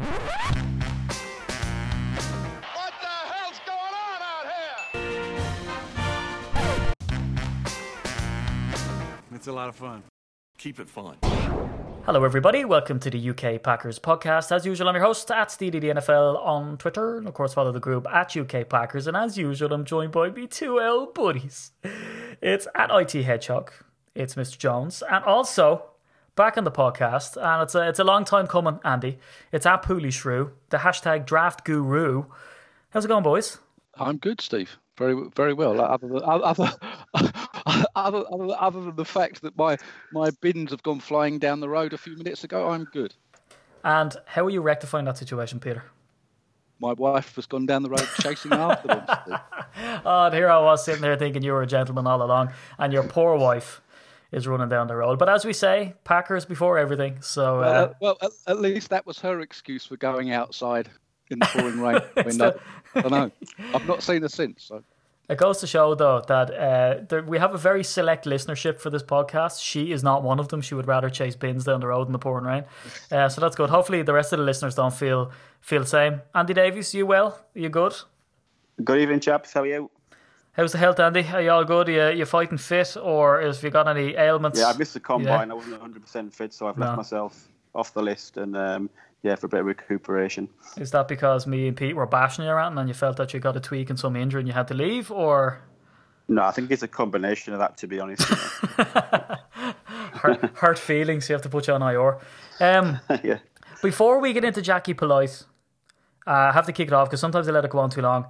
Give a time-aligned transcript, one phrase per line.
[0.00, 0.08] What
[3.02, 4.80] the hell's going on out here?
[9.34, 10.02] It's a lot of fun.
[10.56, 11.18] Keep it fun.
[12.06, 12.64] Hello, everybody.
[12.64, 14.50] Welcome to the UK Packers podcast.
[14.52, 17.18] As usual, I'm your host at SteedyDNFL on Twitter.
[17.18, 19.06] And of course, follow the group at UK Packers.
[19.06, 21.72] And as usual, I'm joined by me two L buddies.
[22.40, 23.70] It's at IT Hedgehog.
[24.14, 24.56] It's Mr.
[24.56, 25.02] Jones.
[25.10, 25.89] And also,
[26.40, 29.18] back on the podcast, and it's a, it's a long time coming, Andy.
[29.52, 32.24] It's at Pooley Shrew, the hashtag draft guru.
[32.88, 33.58] How's it going, boys?
[33.96, 34.78] I'm good, Steve.
[34.96, 35.78] Very, very well.
[35.78, 36.72] Other than, other,
[37.14, 38.24] other, other,
[38.58, 39.76] other than the fact that my
[40.14, 43.12] my bins have gone flying down the road a few minutes ago, I'm good.
[43.84, 45.84] And how are you rectifying that situation, Peter?
[46.80, 49.04] My wife has gone down the road chasing after them.
[50.06, 52.94] Oh, and here I was sitting there thinking you were a gentleman all along, and
[52.94, 53.82] your poor wife
[54.32, 55.18] is running down the road.
[55.18, 57.18] But as we say, Packers before everything.
[57.20, 60.88] So uh, Uh, well, at, at least that was her excuse for going outside
[61.30, 62.00] in the pouring rain.
[62.16, 62.52] I, mean, I,
[62.94, 63.30] I know.
[63.74, 64.64] I've not seen her since.
[64.64, 64.82] So.
[65.28, 68.90] it goes to show, though, that uh, there, we have a very select listenership for
[68.90, 69.62] this podcast.
[69.62, 70.60] She is not one of them.
[70.60, 72.64] She would rather chase bins down the road in the pouring rain.
[73.10, 73.70] Uh, so that's good.
[73.70, 76.22] Hopefully, the rest of the listeners don't feel feel the same.
[76.34, 77.38] Andy Davies, you well?
[77.54, 77.94] you good?
[78.82, 79.52] Good evening, chaps.
[79.52, 79.90] How are you?
[80.52, 81.24] How's the health, Andy?
[81.32, 81.88] Are you all good?
[81.88, 84.58] Are you, you fighting fit, or have you got any ailments?
[84.58, 85.48] Yeah, I missed the combine.
[85.48, 85.54] Yeah.
[85.54, 86.86] I wasn't 100% fit, so I've No.
[86.86, 88.90] left myself off the list and, um,
[89.22, 90.48] yeah, for a bit of recuperation.
[90.76, 93.38] Is that because me and Pete were bashing you around and you felt that you
[93.38, 95.60] got a tweak and some injury and you had to leave, or
[96.26, 98.22] No, I think it's a combination of that, to be honest.
[100.14, 101.28] hurt, hurt feelings?
[101.28, 102.18] You have to put you on IR.
[102.58, 103.38] Um, yeah.
[103.82, 105.44] before we get into Jachai Polite,
[106.26, 108.02] uh, I have to kick it off because sometimes I let it go on too
[108.02, 108.26] long.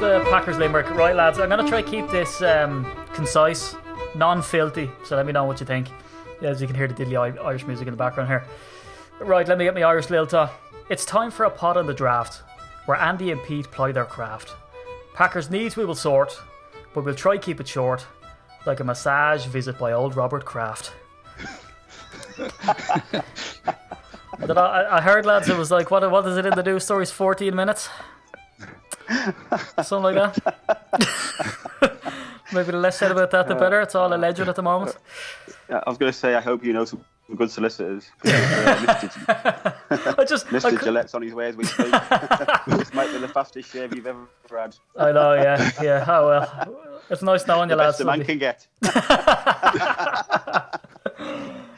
[0.00, 1.38] The Packers Limerick, right, lads?
[1.38, 3.76] I'm gonna try keep this um, concise,
[4.14, 4.90] non-filthy.
[5.04, 5.88] So let me know what you think.
[6.40, 8.46] As you can hear the diddly Irish music in the background here.
[9.20, 10.48] Right, let me get my Irish Lilta.
[10.88, 12.42] It's time for a pot on the draft,
[12.86, 14.54] where Andy and Pete ply their craft.
[15.12, 16.32] Packers needs we will sort,
[16.94, 18.06] but we'll try keep it short,
[18.64, 20.92] like a massage visit by old Robert Kraft.
[24.48, 27.10] I I heard, lads, it was like, what, what is it in the news stories?
[27.10, 27.90] 14 minutes?
[29.82, 30.56] Something like that.
[32.52, 33.80] Maybe the less said about that, the better.
[33.80, 34.96] It's all alleged at the moment.
[35.68, 37.04] Yeah, I was going to say, I hope you know some
[37.36, 38.10] good solicitors.
[38.24, 40.18] uh, Mr.
[40.18, 40.76] I just, I, Mr.
[40.76, 41.86] cou- Gillette's on his way as we speak.
[42.66, 44.74] this might be the fastest shave you've ever had.
[44.96, 46.04] I know, yeah, yeah.
[46.08, 47.98] Oh well, it's nice knowing you, The lads.
[47.98, 48.66] best a man can get.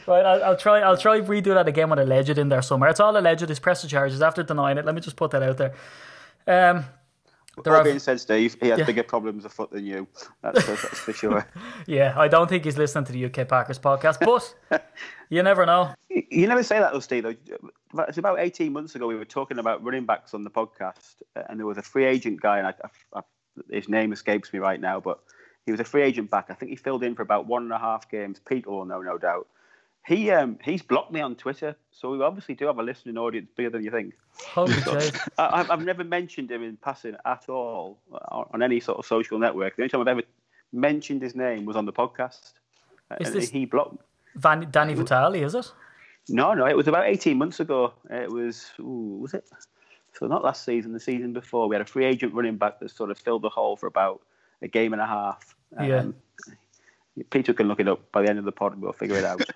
[0.06, 0.81] Right, I'll, I'll try.
[0.81, 2.91] I'll try redo that again with alleged in there somewhere.
[2.91, 3.48] It's all alleged.
[3.48, 4.84] He's pressed the charges after denying it.
[4.84, 5.75] Let me just put that out there.
[6.47, 6.87] Um,
[7.65, 8.85] there All being said, Steve, he has Yeah.
[8.87, 10.09] bigger problems afoot than you.
[10.43, 11.47] That's, that's for sure.
[11.87, 14.55] yeah, I don't think he's listening to the UK Packers podcast, but
[15.29, 15.95] you never know.
[16.09, 17.25] You you never say that though, Steve.
[17.25, 18.05] Though.
[18.09, 21.43] It's about 18 months ago we were talking about running backs on the podcast, uh,
[21.49, 23.23] and there was a free agent guy, and I, I, I,
[23.71, 25.21] his name escapes me right now, but
[25.67, 26.47] he was a free agent back.
[26.49, 28.41] I think he filled in for about one and a half games.
[28.47, 29.47] Pete will know, no doubt.
[30.07, 33.49] He um, he's blocked me on Twitter, so we obviously do have a listening audience
[33.57, 34.15] bigger than you think.
[34.49, 35.17] Holy shit.
[35.39, 39.07] I, I've- I've never mentioned him in passing at all on, on any sort of
[39.07, 39.77] social network.
[39.77, 40.23] The only time I've ever
[40.73, 42.53] mentioned his name was on the podcast.
[43.21, 43.99] Is and this- he blocked
[44.35, 45.71] Van, Danny Vitale, is it?
[46.29, 47.93] no, no, it was about 18 months ago.
[48.11, 49.45] It was, ooh, was it?
[50.15, 51.69] So not last season, the season before.
[51.69, 54.21] We had a free agent running back that sort of filled the hole for about
[54.63, 55.55] a game and a half.
[55.81, 56.07] Yeah.
[57.31, 58.81] Peter can look it up by the end of the pod.
[58.81, 59.43] We'll figure it out.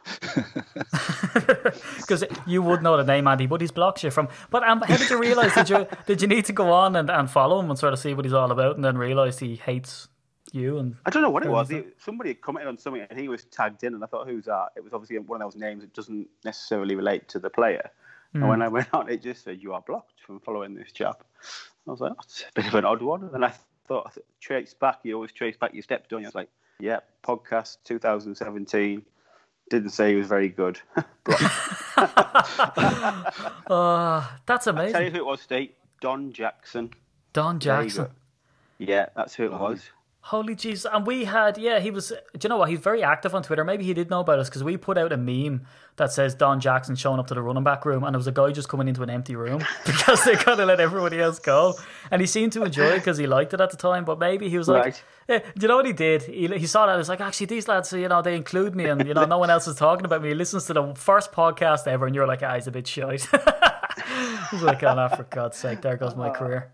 [1.96, 4.28] Because you would know the name, Andy, but he's blocked you from.
[4.50, 5.54] But um, how did you realise?
[5.54, 7.98] Did you did you need to go on and, and follow him and sort of
[7.98, 10.08] see what he's all about, and then realise he hates
[10.52, 10.78] you?
[10.78, 11.68] And I don't know what it was.
[11.68, 14.28] was He, somebody had commented on something and he was tagged in, and I thought,
[14.28, 14.68] who's that?
[14.76, 17.90] It was obviously one of those names that doesn't necessarily relate to the player.
[18.34, 21.24] And when I went on, it just said, you are blocked from following this chap.
[21.86, 23.30] I was like, it's a bit of an odd one.
[23.32, 23.52] And I
[23.88, 26.26] thought, I thought, trace back, you always trace back your steps, don't you?
[26.26, 26.50] I was like,
[26.80, 29.02] yeah, podcast 2017.
[29.68, 30.80] Didn't say he was very good.
[33.68, 34.92] Uh, that's amazing.
[34.92, 35.70] Tell you who it was, Steve.
[36.00, 36.90] Don Jackson.
[37.32, 38.06] Don Jackson.
[38.78, 39.90] Yeah, that's who it was.
[40.26, 40.84] Holy jeez.
[40.92, 42.68] And we had, yeah, he was, do you know what?
[42.68, 43.62] He's very active on Twitter.
[43.62, 45.64] Maybe he did know about us because we put out a meme
[45.98, 48.32] that says Don Jackson showing up to the running back room and it was a
[48.32, 51.74] guy just coming into an empty room because they kind of let everybody else go.
[52.10, 54.48] And he seemed to enjoy it because he liked it at the time, but maybe
[54.48, 55.02] he was like, Right.
[55.28, 56.24] yeah, do you know what he did?
[56.24, 56.94] He, he saw that.
[56.94, 59.38] He was like, actually, these lads, you know, they include me and, you know, no
[59.38, 60.30] one else is talking about me.
[60.30, 63.28] He listens to the first podcast ever and you're like, ah, he's a bit shite.
[64.50, 66.70] He's like, oh, no, for God's sake, there goes my ah, career.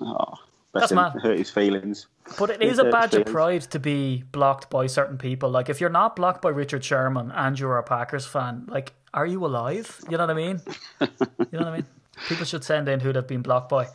[0.00, 0.34] Oh,
[0.72, 0.96] That's him.
[0.96, 1.12] mad.
[1.22, 2.06] Hurt his feelings.
[2.38, 5.50] But it is a badge of pride to be blocked by certain people.
[5.50, 9.26] Like, if you're not blocked by Richard Sherman and you're a Packers fan, like, are
[9.26, 10.00] you alive?
[10.08, 10.60] You know what I mean?
[11.00, 11.08] You
[11.52, 11.86] know what I mean?
[12.28, 13.88] People should send in who they've been blocked by.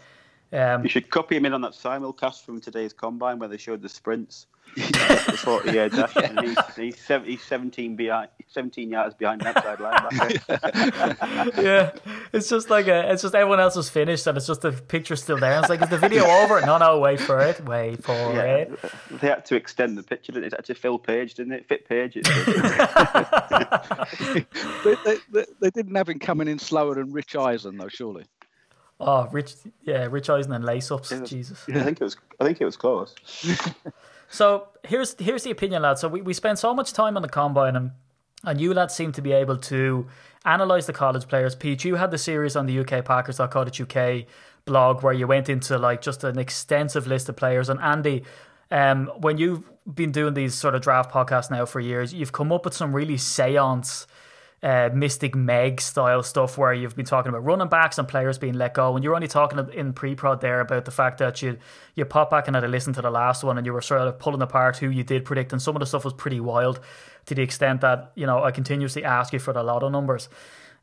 [0.52, 3.82] Um, You should copy him in on that simulcast from today's combine where they showed
[3.82, 4.48] the sprints.
[4.76, 9.78] The 40 yard dash, he's, he's, sev- he's 17, behind, 17 yards behind the outside
[9.80, 11.58] linebacker.
[11.64, 11.92] yeah,
[12.34, 15.16] it's just like a, it's just everyone else was finished and it's just the picture
[15.16, 15.58] still there.
[15.60, 16.60] It's like, is the video over?
[16.62, 18.80] No, no, wait for it, wait for Yeah, it.
[19.22, 20.32] they had to extend the picture.
[20.34, 20.48] Didn't it?
[20.48, 21.66] It's actually Phil Page, didn't it?
[21.68, 22.18] Fit Page.
[22.18, 22.30] It's,
[24.84, 28.26] they, they, they, they didn't have him coming in slower than Rich Eisen, though, surely.
[29.00, 31.10] Oh, Rich, yeah, Rich Eisen and lace ups.
[31.26, 31.64] Jesus.
[31.68, 32.18] I think it was.
[32.40, 33.14] I think it was close.
[34.30, 36.02] So here's here's the opinion, lads.
[36.02, 37.92] So we, we spent so much time on the combine, and
[38.44, 40.08] and you lads seem to be able to
[40.46, 41.56] analyze the college players.
[41.56, 44.26] Pete, you had the series on the UK Packers UK
[44.66, 47.70] blog where you went into like just an extensive list of players.
[47.70, 48.24] And Andy,
[48.72, 49.64] um, when you've
[49.94, 52.96] been doing these sort of draft podcasts now for years, you've come up with some
[52.96, 54.08] really seance.
[54.64, 58.56] Uh, Mystic Meg style stuff where you've been talking about running backs and players being
[58.56, 61.58] let go, and you're only talking in pre-prod there about the fact that you
[61.94, 64.02] you pop back and had to listen to the last one, and you were sort
[64.02, 66.80] of pulling apart who you did predict, and some of the stuff was pretty wild,
[67.26, 70.30] to the extent that you know I continuously ask you for the lotto numbers.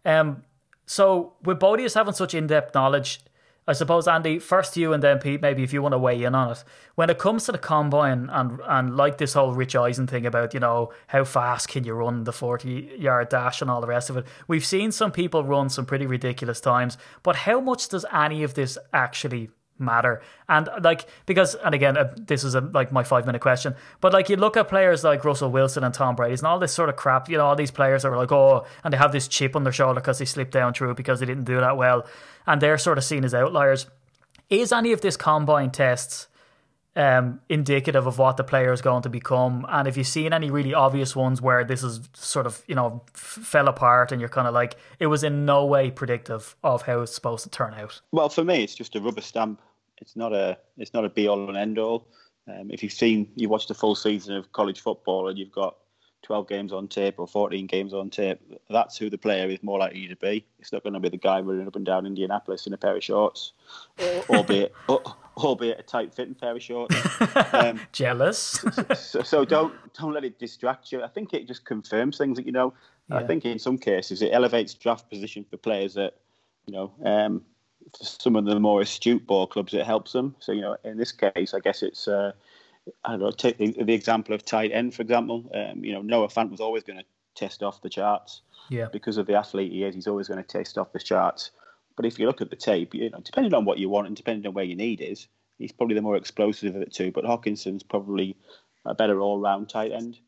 [0.05, 0.45] Um,
[0.87, 3.21] so with of having such in-depth knowledge,
[3.67, 6.35] I suppose Andy, first you and then Pete, maybe if you want to weigh in
[6.35, 6.65] on it.
[6.97, 10.53] When it comes to the combine and and like this whole Rich Eisen thing about,
[10.53, 14.11] you know, how fast can you run the 40 yard dash and all the rest
[14.11, 14.27] of it.
[14.49, 18.55] We've seen some people run some pretty ridiculous times, but how much does any of
[18.55, 20.23] this actually matter.
[20.49, 24.13] And like because and again uh, this is a like my five minute question but
[24.13, 26.89] like you look at players like Russell Wilson and Tom Brady and all this sort
[26.89, 29.57] of crap you know all these players are like oh and they have this chip
[29.57, 32.07] on their shoulder because they slipped down through because they didn't do that well
[32.47, 33.87] and they're sort of seen as outliers.
[34.51, 36.29] Is any of this combine tests
[36.95, 40.51] um, indicative of what the player is going to become and if you've seen any
[40.51, 44.29] really obvious ones where this is sort of you know f- fell apart and you're
[44.29, 47.75] kind of like it was in no way predictive of how it's supposed to turn
[47.75, 49.61] out Well, for me, it's just a rubber stamp.
[50.01, 50.59] It's not a.
[50.77, 52.09] It's not a be all and end all.
[52.49, 55.77] Um, if you've seen, you watched a full season of college football, and you've got
[56.23, 58.41] 12 games on tape or 14 games on tape,
[58.71, 60.45] that's who the player is more likely to be.
[60.59, 62.97] It's not going to be the guy running up and down Indianapolis in a pair
[62.97, 63.53] of shorts,
[64.29, 64.73] albeit
[65.37, 66.95] albeit a tight fitting pair of shorts.
[67.55, 68.65] Um, jealous
[68.97, 71.03] so, so don't don't let it distract you.
[71.03, 72.75] I think it just confirms things that you know.
[73.11, 76.17] I think in some cases it elevates draft position for players that
[76.67, 76.93] you know.
[77.05, 77.43] Um,
[77.97, 80.35] for some of the more astute ball clubs, it helps them.
[80.39, 82.09] So you know, in this case, I guess it's.
[82.09, 82.33] Uh,
[83.05, 83.31] I don't know.
[83.31, 85.51] Take the, the example of tight end, for example.
[85.55, 89.17] Um, you know, Noah Fant was always going to test off the charts yeah because
[89.17, 89.95] of the athlete he is.
[89.95, 91.51] He's always going to test off the charts.
[91.97, 94.17] But if you look at the tape, you know, depending on what you want and
[94.17, 95.29] depending on where your need is,
[95.59, 97.13] he's probably the more explosive of the two.
[97.13, 98.37] But Hockenson's probably
[98.85, 100.19] a better all-round tight end,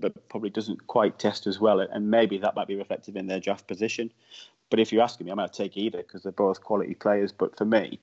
[0.00, 1.80] but probably doesn't quite test as well.
[1.80, 4.12] And maybe that might be reflective in their draft position.
[4.70, 7.32] But if you're asking me, I might take either because they're both quality players.
[7.32, 8.00] But for me,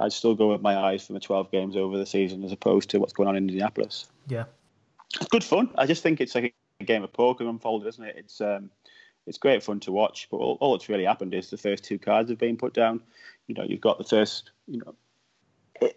[0.00, 2.90] I'd still go with my eyes from the 12 games over the season as opposed
[2.90, 4.06] to what's going on in Indianapolis.
[4.28, 4.44] yeah
[5.14, 5.70] It's good fun.
[5.76, 8.16] I just think it's like a game of poker unfolded, isn't it?
[8.18, 8.70] It's um,
[9.28, 10.28] it's great fun to watch.
[10.30, 13.02] But all, all that's really happened is the first two cards have been put down.
[13.46, 14.94] You know, you've got the first, you know,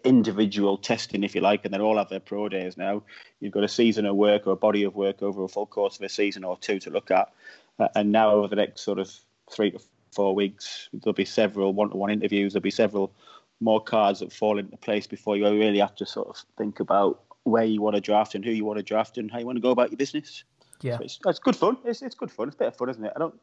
[0.04, 3.02] individual testing, if you like, and they all have their pro days now.
[3.40, 5.96] You've got a season of work or a body of work over a full course
[5.96, 7.32] of a season or two to look at.
[7.78, 9.10] Uh, and now, over the next sort of
[9.50, 9.80] three to
[10.12, 13.12] four weeks, there'll be several one to one interviews, there'll be several
[13.60, 17.22] more cards that fall into place before you really have to sort of think about
[17.44, 19.56] where you want to draft and who you want to draft and how you want
[19.56, 20.44] to go about your business.
[20.82, 21.76] Yeah So it's, it's good fun.
[21.84, 22.48] It's, it's good fun.
[22.48, 23.12] It's a bit of fun, isn't it?
[23.14, 23.38] I don't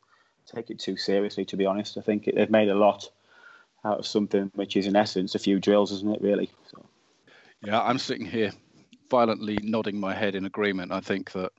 [0.46, 1.98] take it too seriously, to be honest.
[1.98, 3.10] I think it, they've made a lot
[3.86, 6.51] out of something which is, in essence, a few drills, isn't it, really?
[6.72, 6.86] So,
[7.63, 8.51] Yeah, I'm sitting here
[9.10, 10.91] violently nodding my head in agreement.
[10.91, 11.51] I think that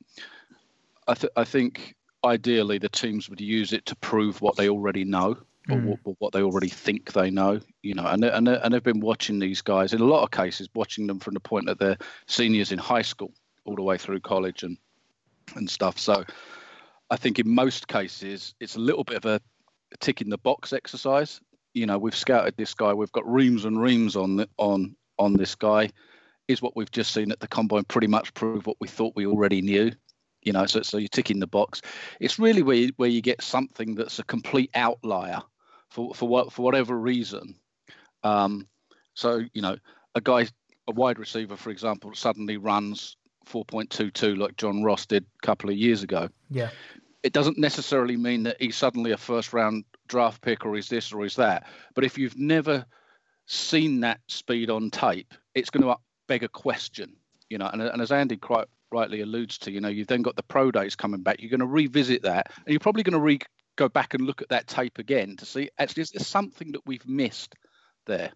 [1.08, 5.04] I, th- I think ideally the teams would use it to prove what they already
[5.04, 5.84] know or, mm.
[5.84, 7.60] what, or what they already think they know.
[7.82, 10.68] You know, and and and they've been watching these guys in a lot of cases,
[10.74, 13.32] watching them from the point that they're seniors in high school
[13.64, 14.76] all the way through college and
[15.56, 15.98] and stuff.
[15.98, 16.24] So
[17.10, 19.40] I think in most cases it's a little bit of a
[19.98, 21.40] tick in the box exercise.
[21.74, 25.34] You know, we've scouted this guy, we've got reams and reams on the, on on
[25.34, 25.90] this guy.
[26.48, 29.26] Is what we've just seen at the combine pretty much prove what we thought we
[29.26, 29.92] already knew?
[30.42, 31.82] You know, so so you're ticking the box.
[32.18, 35.42] It's really where you, where you get something that's a complete outlier
[35.90, 37.54] for for what for whatever reason.
[38.24, 38.66] Um,
[39.14, 39.76] so you know,
[40.14, 40.48] a guy,
[40.88, 43.16] a wide receiver, for example, suddenly runs
[43.48, 46.70] 4.22 like John Ross did a couple of years ago yeah
[47.22, 51.12] it doesn't necessarily mean that he's suddenly a first round draft pick or he's this
[51.12, 51.66] or he's that.
[51.94, 52.86] But if you've never
[53.46, 55.96] seen that speed on tape, it's going to
[56.28, 57.16] beg a question,
[57.48, 57.68] you know.
[57.72, 60.70] And, and as Andy quite rightly alludes to, you know, you've then got the pro
[60.70, 61.40] days coming back.
[61.40, 63.38] You're going to revisit that, and you're probably going to re
[63.76, 66.84] go back and look at that tape again to see actually is there something that
[66.84, 67.54] we've missed
[68.06, 68.32] there.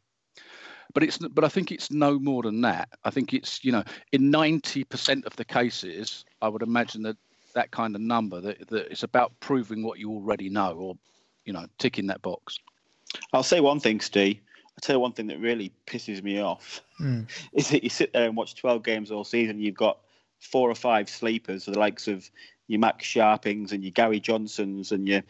[0.93, 2.89] But it's but I think it's no more than that.
[3.05, 7.17] I think it's you know in ninety percent of the cases, I would imagine that
[7.55, 10.97] that kind of number that, that it's about proving what you already know or
[11.45, 12.59] you know ticking that box.
[13.33, 14.41] I'll say one thing, Steve.
[14.71, 17.29] I'll tell you one thing that really pisses me off Mm.
[17.53, 19.61] is that you sit there and watch 12 games all season.
[19.61, 19.99] You've got
[20.39, 22.29] four or five sleepers, the likes of
[22.67, 25.23] your Max Scharpings and your Gary Johnsons and your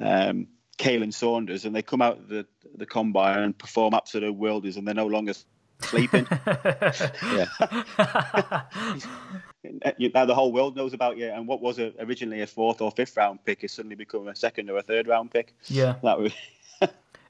[0.00, 4.18] um, Khalen Saunders, and they come out of the, the combine and perform up to
[4.18, 5.34] absolute worldies, and they're no longer
[5.80, 6.26] sleeping.
[7.34, 7.46] Yeah.
[10.14, 12.90] Now the whole world knows about you, and what was a, originally a fourth or
[12.90, 15.54] fifth round pick has suddenly become a second or a third round pick.
[15.66, 15.94] yeah.
[16.02, 16.32] That was,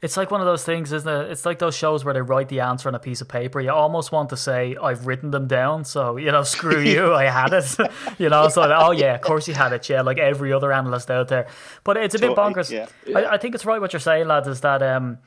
[0.03, 1.31] It's like one of those things, isn't it?
[1.31, 3.61] It's like those shows where they write the answer on a piece of paper.
[3.61, 5.85] You almost want to say, I've written them down.
[5.85, 7.77] So, you know, screw you, I had it.
[8.19, 9.89] you know, so, oh, yeah, of course you had it.
[9.89, 11.47] Yeah, like every other analyst out there.
[11.85, 12.69] But it's a bit bonkers.
[12.71, 12.89] yeah.
[13.17, 15.19] I, I think it's right what you're saying, lads, is that um,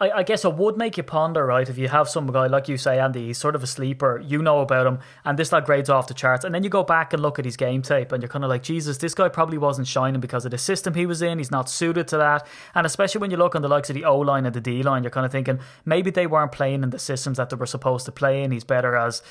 [0.00, 1.68] I, I guess it would make you ponder, right?
[1.68, 4.42] If you have some guy, like you say, Andy, he's sort of a sleeper, you
[4.42, 6.44] know about him, and this lad grades off the charts.
[6.44, 8.50] And then you go back and look at his game tape, and you're kind of
[8.50, 11.38] like, Jesus, this guy probably wasn't shining because of the system he was in.
[11.38, 12.46] He's not suited to that.
[12.74, 14.82] And especially when you look on the likes of the O line and the D
[14.82, 17.66] line, you're kind of thinking maybe they weren't playing in the systems that they were
[17.66, 18.50] supposed to play in.
[18.50, 19.22] He's better as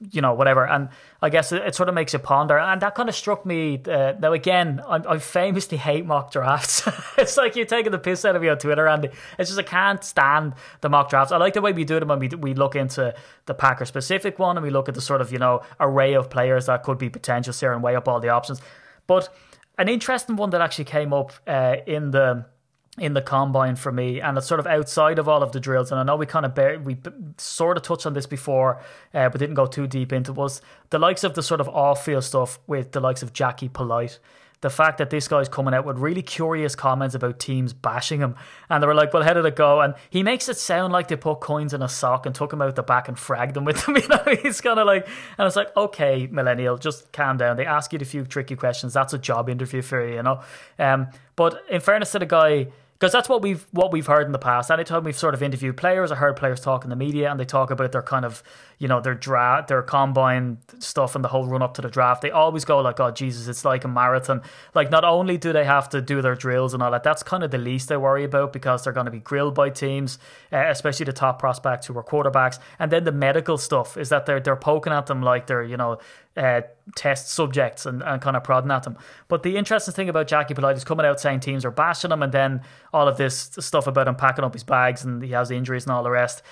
[0.00, 0.66] you know, whatever.
[0.66, 0.88] And
[1.20, 2.58] I guess it, it sort of makes you ponder.
[2.58, 3.82] And that kind of struck me.
[3.86, 6.86] Uh, now, again, I, I famously hate mock drafts.
[7.18, 9.08] it's like you're taking the piss out of me on Twitter, Andy.
[9.38, 11.32] It's just I can't stand the mock drafts.
[11.32, 13.14] I like the way we do them when we, we look into
[13.46, 16.30] the Packer specific one and we look at the sort of, you know, array of
[16.30, 18.60] players that could be potentials here and weigh up all the options.
[19.06, 19.28] But
[19.78, 22.46] an interesting one that actually came up uh, in the
[23.00, 25.90] in the combine for me, and it's sort of outside of all of the drills.
[25.90, 26.96] And I know we kind of bear, we
[27.36, 28.82] sort of touched on this before,
[29.14, 30.32] uh, but didn't go too deep into.
[30.32, 34.18] Was the likes of the sort of off-field stuff with the likes of Jachai Polite.
[34.60, 38.34] The fact that this guy's coming out with really curious comments about teams bashing him,
[38.68, 41.06] and they were like, "Well, how did it go?" And he makes it sound like
[41.06, 43.64] they put coins in a sock and took him out the back and fragged him
[43.64, 43.96] with them.
[43.96, 45.06] You know, he's kind of like,
[45.38, 48.94] and it's like, "Okay, millennial, just calm down." They ask you a few tricky questions.
[48.94, 50.40] That's a job interview for you, you know.
[50.76, 52.66] Um, but in fairness to the guy,
[52.98, 54.70] because that's what we've what we've heard in the past.
[54.70, 57.44] Anytime we've sort of interviewed players or heard players talk in the media, and they
[57.44, 58.42] talk about their kind of
[58.78, 62.22] you know their draft, their combine stuff, and the whole run up to the draft,
[62.22, 64.42] they always go like, "Oh Jesus, it's like a marathon."
[64.74, 67.44] Like not only do they have to do their drills and all that, that's kind
[67.44, 70.18] of the least they worry about because they're going to be grilled by teams,
[70.52, 74.26] uh, especially the top prospects who are quarterbacks, and then the medical stuff is that
[74.26, 75.98] they're they're poking at them like they're you know
[76.38, 76.62] uh,
[76.94, 78.96] test subjects and, and kind of prodding at them.
[79.26, 82.22] But the interesting thing about Jachai Polite is coming out saying teams are bashing him,
[82.22, 85.50] and then all of this stuff about him packing up his bags and he has
[85.50, 86.42] injuries and all the rest.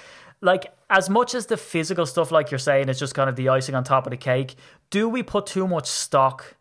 [0.43, 3.49] Like, as much as the physical stuff, like you're saying, is just kind of the
[3.49, 4.57] icing on top of the cake,
[4.91, 6.57] do we put too much stock?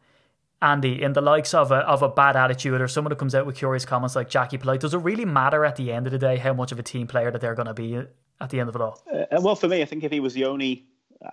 [0.62, 3.46] Andy, in the likes of a of a bad attitude or someone who comes out
[3.46, 6.18] with curious comments like Jachai Polite, does it really matter at the end of the
[6.18, 7.96] day how much of a team player that they're going to be
[8.40, 9.04] at the end of it all?
[9.12, 10.86] Uh, well, for me, I think if he was the only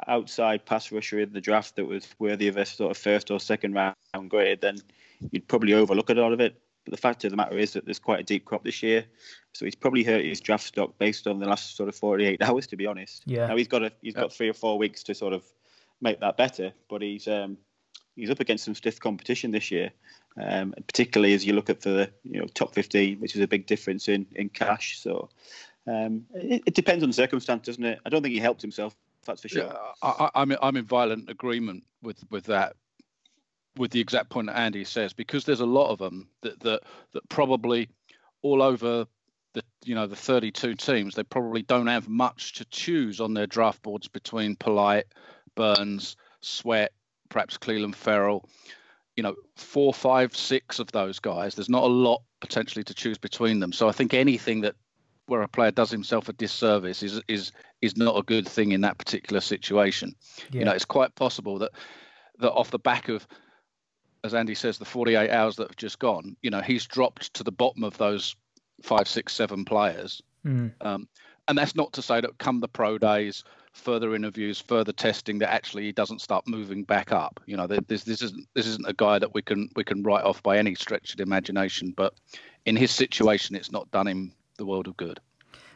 [0.07, 3.41] outside pass rusher in the draft that was worthy of a sort of first or
[3.41, 3.97] second round
[4.29, 4.79] grade, then
[5.31, 6.61] you'd probably overlook a lot of it.
[6.85, 9.05] But the fact of the matter is that there's quite a deep crop this year,
[9.53, 12.67] so he's probably hurt his draft stock based on the last sort of 48 hours,
[12.69, 13.23] to be honest.
[13.25, 13.47] Yeah.
[13.47, 15.45] Now he's got a he's got three or four weeks to sort of
[16.01, 17.57] make that better, but he's um,
[18.17, 19.93] he's up against some stiff competition this year,
[20.41, 23.67] um, particularly as you look at the you know top 15, which is a big
[23.67, 24.99] difference in in cash.
[25.01, 25.31] So
[25.87, 28.01] um, it, it depends on the circumstance, doesn't it?
[28.05, 28.97] I don't think he helped himself.
[29.27, 29.65] That's for sure.
[29.65, 32.75] Yeah, I, I- I'm I'm in violent agreement with with that,
[33.77, 36.83] with the exact point that Andy says, because there's a lot of them that that
[37.13, 37.89] that probably
[38.43, 39.07] all over
[39.55, 43.47] the you know the 32 teams, they probably don't have much to choose on their
[43.47, 45.07] draft boards between Polite,
[45.55, 46.93] Burns, Sweat,
[47.29, 48.49] perhaps Clelin Ferrell.
[49.17, 51.55] You know, four, five, six of those guys.
[51.55, 53.71] There's not a lot potentially to choose between them.
[53.71, 54.75] So I think anything that
[55.27, 58.81] where a player does himself a disservice is is is not a good thing in
[58.83, 60.15] that particular situation.
[60.51, 60.61] Yeah.
[60.61, 61.73] You know, it's quite possible that
[62.39, 63.27] that off the back of,
[64.25, 67.45] as Andy says, the 48 hours that have just gone, you know, he's dropped to
[67.45, 68.35] the bottom of those
[68.83, 70.21] five, six, seven players.
[70.45, 70.73] Mm.
[70.81, 71.09] Um,
[71.49, 75.53] and that's not to say that come the pro days, further interviews, further testing, that
[75.53, 77.41] actually he doesn't start moving back up.
[77.47, 80.25] You know, this this isn't this isn't a guy that we can we can write
[80.25, 81.93] off by any stretch of the imagination.
[81.97, 82.15] But
[82.65, 85.21] in his situation, it's not done him the world of good.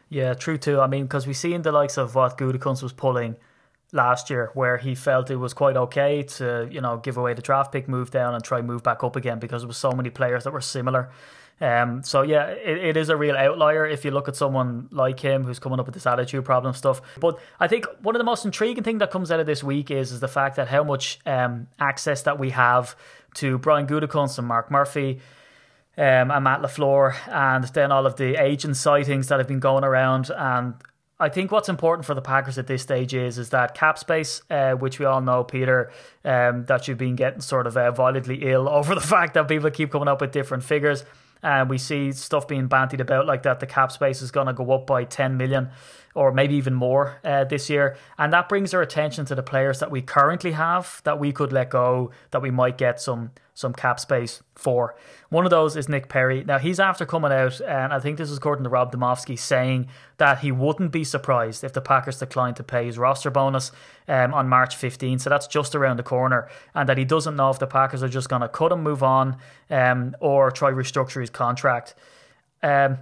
[0.09, 0.79] Yeah, true too.
[0.79, 3.35] I mean, because we've seen the likes of what Gutekunst was pulling
[3.91, 7.41] last year, where he felt it was quite okay to you know give away the
[7.41, 10.09] draft pick, move down, and try move back up again because there was so many
[10.09, 11.09] players that were similar.
[11.59, 15.19] Um, so yeah, it, it is a real outlier if you look at someone like
[15.19, 17.01] him who's coming up with this attitude problem stuff.
[17.19, 19.89] But I think one of the most intriguing thing that comes out of this week
[19.89, 22.95] is is the fact that how much um, access that we have
[23.35, 25.19] to Brian Gutekunst and Mark Murphy.
[25.97, 29.83] Um, and Matt LaFleur, and then all of the agent sightings that have been going
[29.83, 30.29] around.
[30.35, 30.75] And
[31.19, 34.43] I think what's important for the Packers at this stage is is that cap space,
[34.51, 35.91] uh, which we all know, Peter,
[36.23, 39.71] um, that you've been getting sort of uh, violently ill over the fact that people
[39.71, 41.03] keep coming up with different figures.
[41.43, 43.59] And we see stuff being bantied about like that.
[43.59, 45.69] The cap space is going to go up by 10 million
[46.15, 47.95] or maybe even more uh, this year.
[48.17, 51.53] And that brings our attention to the players that we currently have that we could
[51.53, 54.95] let go, that we might get some some cap space for.
[55.29, 56.43] One of those is Nick Perry.
[56.43, 59.87] Now he's after coming out, and I think this is according to Rob Demovsky, saying
[60.17, 63.71] that he wouldn't be surprised if the Packers declined to pay his roster bonus
[64.07, 65.17] um, on March 15.
[65.17, 68.09] So that's just around the corner, and that he doesn't know if the Packers are
[68.09, 69.37] just going to cut him, move on,
[69.71, 71.95] um, or try restructure his contract.
[72.61, 72.99] Um,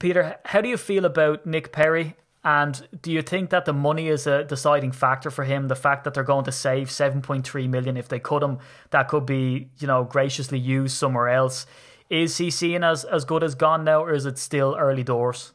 [0.00, 2.16] Peter, how do you feel about Nick Perry
[2.46, 5.66] and do you think that the money is a deciding factor for him?
[5.66, 8.60] The fact that they're going to save 7.3 million if they cut him,
[8.90, 11.66] that could be, you know, graciously used somewhere else.
[12.08, 15.54] Is he seen as, as good as gone now, or is it still early doors?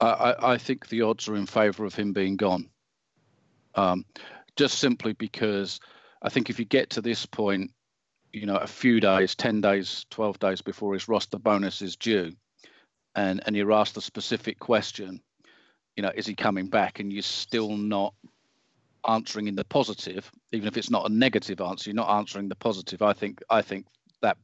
[0.00, 2.70] I, I think the odds are in favour of him being gone.
[3.74, 4.04] Um,
[4.54, 5.80] just simply because
[6.22, 7.72] I think if you get to this point,
[8.32, 12.30] you know, a few days, 10 days, 12 days before his roster bonus is due,
[13.16, 15.20] and, and you're asked a specific question,
[16.00, 16.98] you know, is he coming back?
[16.98, 18.14] And you're still not
[19.06, 21.90] answering in the positive, even if it's not a negative answer.
[21.90, 23.02] You're not answering the positive.
[23.02, 23.84] I think I think
[24.22, 24.38] that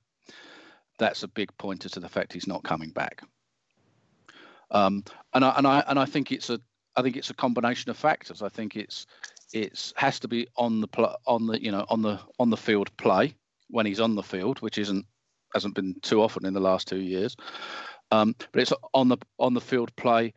[0.98, 3.22] that's a big pointer to the fact he's not coming back.
[4.70, 6.60] Um, and I and I and I think it's a
[6.94, 8.42] I think it's a combination of factors.
[8.42, 9.06] I think it's
[9.54, 12.58] it's has to be on the pl- on the you know on the on the
[12.58, 13.34] field play
[13.68, 15.06] when he's on the field, which isn't
[15.54, 17.34] hasn't been too often in the last two years.
[18.10, 20.34] Um, but it's on the on the field play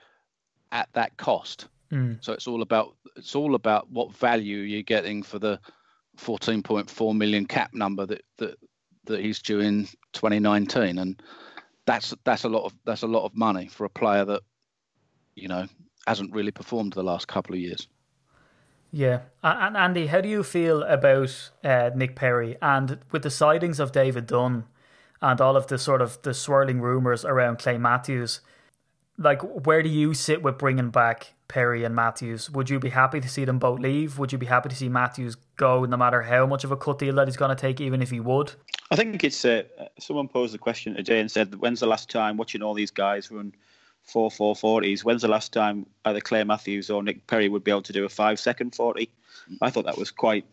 [0.72, 1.68] at that cost.
[1.92, 2.24] Mm.
[2.24, 5.60] So it's all about it's all about what value you're getting for the
[6.18, 8.58] 14.4 million cap number that that
[9.06, 11.22] that he's due in 2019, and
[11.86, 14.42] that's that's a lot of that's a lot of money for a player that
[15.36, 15.68] you know
[16.08, 17.88] hasn't really performed the last couple of years.
[18.92, 23.80] Yeah, and Andy, how do you feel about uh, Nick Perry and with the sightings
[23.80, 24.66] of David Dunn
[25.22, 28.42] and all of the sort of the swirling rumors around Clay Matthews?
[29.20, 32.50] Like where do you sit with bringing back Perry and Matthews?
[32.50, 34.18] Would you be happy to see them both leave?
[34.18, 37.00] Would you be happy to see Matthews go, no matter how much of a cut
[37.00, 38.54] deal that he's going to take, even if he would?
[38.90, 39.64] I think it's uh,
[40.00, 43.30] someone posed the question today and said, "When's the last time watching all these guys
[43.30, 43.54] run
[44.04, 45.04] four four forties?
[45.04, 48.06] When's the last time either Clay Matthews or Nick Perry would be able to do
[48.06, 49.10] a five second forty?
[49.62, 50.46] I thought that was quite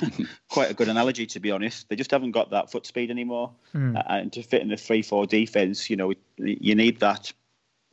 [0.48, 1.90] quite a good analogy, to be honest.
[1.90, 4.02] They just haven't got that foot speed anymore, mm.
[4.08, 7.32] and to fit in a three four defense, you know, you need that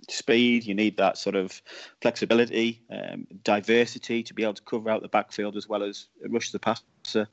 [0.09, 1.61] speed, you need that sort of
[2.01, 6.51] flexibility, um, diversity to be able to cover out the backfield as well as rush
[6.51, 7.27] the passer.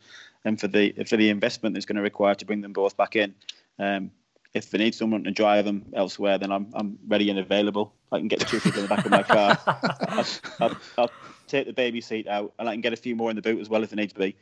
[0.45, 3.17] And for the for the investment that's going to require to bring them both back
[3.17, 3.35] in,
[3.79, 4.11] um,
[4.55, 7.95] if they need someone to drive them elsewhere, then I'm I'm ready and available.
[8.13, 9.59] I can get the two people in the back of my car.
[9.67, 10.27] I'll,
[10.61, 11.11] I'll, I'll,
[11.47, 13.59] take the baby seat out, and I can get a few more in the boot
[13.59, 14.37] as well if they need to be.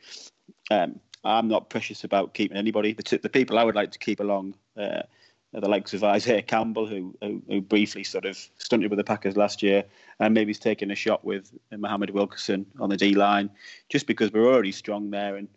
[0.69, 2.91] Um, I'm not precious about keeping anybody.
[2.91, 4.55] The, t- the people I would like to keep along.
[4.75, 5.03] Uh,
[5.53, 9.37] the likes of Isaiah Campbell, who, who, who briefly sort of stunted with the Packers
[9.37, 9.85] last year,
[10.19, 13.49] and maybe he's taking a shot with Muhammad Wilkerson on the D line,
[13.89, 15.47] just because we're already strong there, and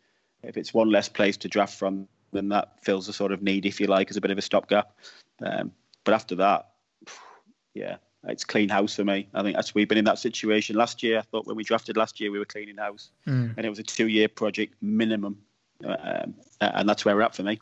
[0.43, 3.67] if it's one less place to draft from, then that fills a sort of need,
[3.67, 4.93] if you like, as a bit of a stopgap.
[5.45, 5.73] Um,
[6.05, 6.71] but after that,
[7.75, 7.97] yeah,
[8.29, 9.29] it's clean house for me.
[9.35, 11.19] I think that's we've been in that situation last year.
[11.19, 13.53] I thought when we drafted last year, we were cleaning house, mm.
[13.57, 15.39] and it was a two-year project minimum,
[15.85, 17.61] um, and that's where we're at for me.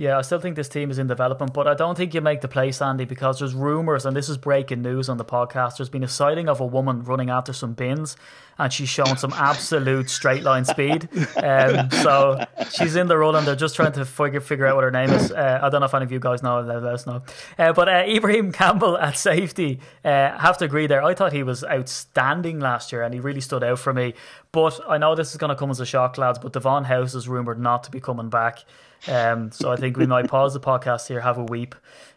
[0.00, 2.40] Yeah, I still think this team is in development, but I don't think you make
[2.40, 5.76] the play, Sandy, because there's rumours, and this is breaking news on the podcast.
[5.76, 8.16] There's been a sighting of a woman running after some bins,
[8.58, 11.06] and she's shown some absolute straight line speed.
[11.36, 14.84] Um, so she's in the run, and they're just trying to figure figure out what
[14.84, 15.32] her name is.
[15.32, 16.62] Uh, I don't know if any of you guys know.
[16.62, 17.22] Let, us know.
[17.58, 21.02] Uh, but uh, Ibraheim Campbell at safety, uh, have to agree there.
[21.02, 24.14] I thought he was outstanding last year, and he really stood out for me.
[24.52, 26.38] But I know this is going to come as a shock, lads.
[26.38, 28.64] But Davon House is rumored not to be coming back.
[29.08, 31.74] Um, so I think we might pause the podcast here, have a weep,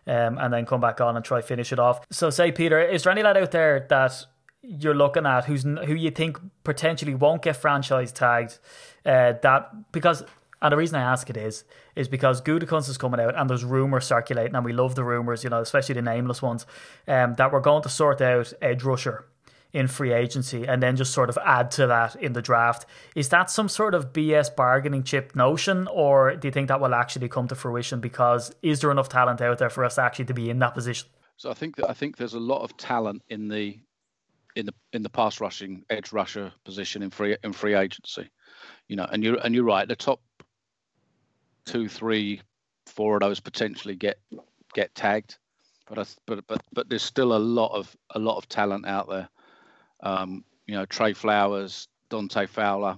[0.07, 2.05] um, and then come back on and try finish it off.
[2.11, 4.25] So say, Peter, is there any lad out there that
[4.61, 8.59] you're looking at who's who you think potentially won't get franchise tagged?
[9.05, 10.23] Uh, that because
[10.61, 11.65] and the reason I ask it is
[11.95, 15.43] is because Gutekunst is coming out and there's rumours circulating and we love the rumours,
[15.43, 16.65] you know, especially the nameless ones,
[17.07, 19.25] um, that we're going to sort out edge rusher
[19.73, 22.85] in free agency and then just sort of add to that in the draft.
[23.15, 26.93] Is that some sort of BS bargaining chip notion, or do you think that will
[26.93, 27.99] actually come to fruition?
[27.99, 31.09] Because is there enough talent out there for us actually to be in that position?
[31.37, 33.79] So I think that I think there's a lot of talent in the
[34.55, 38.29] in the in the pass rushing edge rusher position in free in free agency.
[38.87, 39.87] You know, and you're and you're right.
[39.87, 40.21] The top
[41.65, 42.41] two, three
[42.85, 44.19] four of those potentially get
[44.73, 45.37] get tagged.
[45.87, 49.09] But I, but but but there's still a lot of a lot of talent out
[49.09, 49.27] there.
[50.03, 52.97] Um, you know, Trey Flowers, Dante Fowler,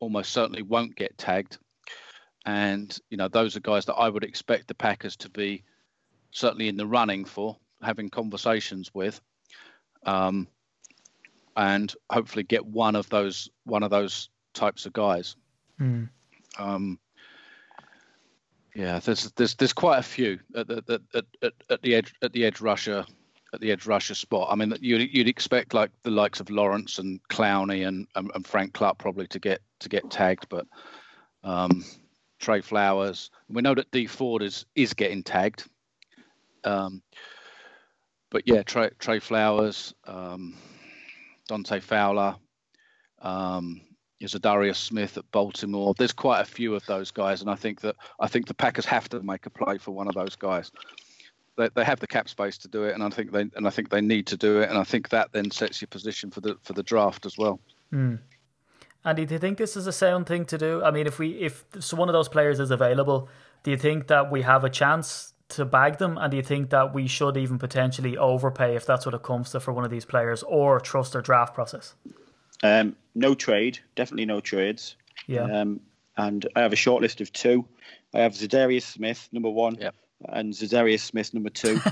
[0.00, 1.58] almost certainly won't get tagged,
[2.44, 5.62] and you know those are guys that I would expect the Packers to be
[6.32, 9.20] certainly in the running for, having conversations with,
[10.04, 10.48] um,
[11.56, 15.36] and hopefully get one of those one of those types of guys.
[15.80, 16.08] Mm.
[16.58, 16.98] Um,
[18.74, 22.32] yeah, there's there's there's quite a few at the at, at, at the edge at
[22.32, 23.04] the edge rusher
[23.52, 24.48] at the edge rusher spot.
[24.50, 28.46] I mean, you'd you'd expect like the likes of Lawrence and Clowney and, and, and
[28.46, 30.66] Frank Clark probably to get to get tagged, but
[31.44, 31.84] um,
[32.38, 33.30] Trey Flowers.
[33.48, 35.64] We know that Dee Ford is is getting tagged.
[36.64, 37.02] Um,
[38.30, 40.56] but yeah, Trey, Trey Flowers, um,
[41.48, 42.36] Dante Fowler,
[43.20, 43.82] um,
[44.22, 45.94] a Darius Smith at Baltimore.
[45.98, 48.86] There's quite a few of those guys, and I think that I think the Packers
[48.86, 50.70] have to make a play for one of those guys.
[51.56, 53.70] They, they have the cap space to do it, and I think they and I
[53.70, 56.40] think they need to do it, and I think that then sets your position for
[56.40, 57.60] the for the draft as well.
[57.92, 58.20] Mm.
[59.04, 60.82] Andy, do you think this is a sound thing to do?
[60.82, 63.28] I mean, if we if so one of those players is available,
[63.64, 66.16] do you think that we have a chance to bag them?
[66.18, 69.50] And do you think that we should even potentially overpay if that's what it comes
[69.50, 71.94] to for one of these players, or trust their draft process?
[72.62, 74.96] Um, no trade, definitely no trades.
[75.26, 75.42] Yeah.
[75.42, 75.80] Um,
[76.16, 77.66] and I have a short list of two.
[78.14, 79.94] I have Za'Darius Smith, number one, Yep.
[80.28, 81.80] And Za'Darius Smith, number two.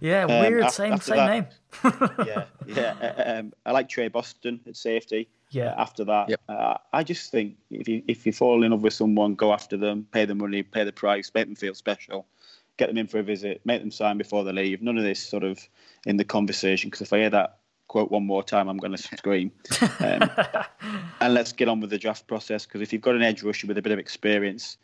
[0.00, 0.62] yeah, Um, weird.
[0.64, 1.46] af- same after same that- name.
[2.26, 2.94] yeah, yeah.
[3.18, 5.28] uh, Um, I like Tre Boston at safety.
[5.50, 5.70] Yeah.
[5.72, 6.40] Uh, after that, Yep.
[6.48, 9.76] uh, I just think if you if you fall in love with someone, go after
[9.76, 12.26] them, pay the money, pay the price, make them feel special,
[12.76, 14.82] get them in for a visit, make them sign before they leave.
[14.82, 15.60] None of this sort of
[16.06, 19.02] in the conversation because if I hear that quote one more time, I'm going to
[19.02, 19.52] scream.
[20.00, 20.28] Um,
[21.20, 23.66] and let's get on with the draft process because if you've got an edge rusher
[23.68, 24.76] with a bit of experience,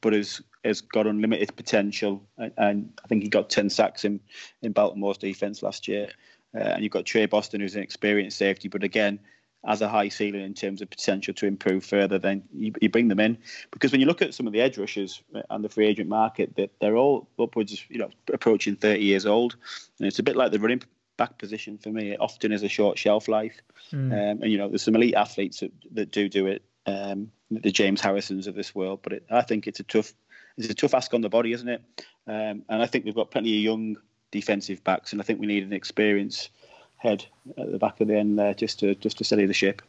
[0.00, 4.20] but has has got unlimited potential, and, and I think he got ten sacks in
[4.62, 6.08] in Baltimore's defense last year,
[6.54, 9.18] uh, and you've got Tre Boston who's an experienced safety, but again
[9.64, 13.08] has a high ceiling in terms of potential to improve further, then you, you bring
[13.08, 13.38] them in.
[13.70, 16.56] Because when you look at some of the edge rushers and the free agent market,
[16.56, 19.56] that they're all upwards, you know, approaching 30 years old,
[19.98, 20.82] and it's a bit like the running
[21.16, 22.10] back position for me.
[22.10, 23.60] It often is a short shelf life,
[23.92, 27.70] um, and you know, there's some elite athletes that, that do do it, um, the
[27.70, 30.12] James Harrisons of this world, but it, I think it's a tough,
[30.56, 31.82] it's a tough ask on the body, isn't it?
[32.26, 33.96] Um, and I think we've got plenty of young
[34.30, 36.48] defensive backs, and I think we need an experience
[36.96, 37.26] head
[37.58, 39.82] at the back of the end there just to just to steady the ship.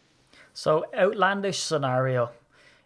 [0.54, 2.32] So outlandish scenario.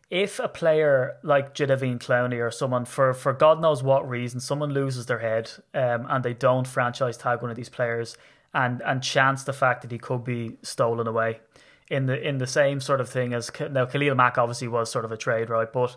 [0.09, 4.71] If a player like Jadeveon Clowney or someone for, for God knows what reason, someone
[4.71, 8.15] loses their head um, and they don't franchise tag one of these players
[8.53, 11.41] and, and chance the fact that he could be stolen away
[11.89, 15.05] in the in the same sort of thing as now Khalil Mack obviously was sort
[15.05, 15.71] of a trade, right?
[15.71, 15.95] But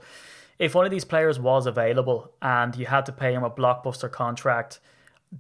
[0.59, 4.11] if one of these players was available and you had to pay him a blockbuster
[4.11, 4.79] contract,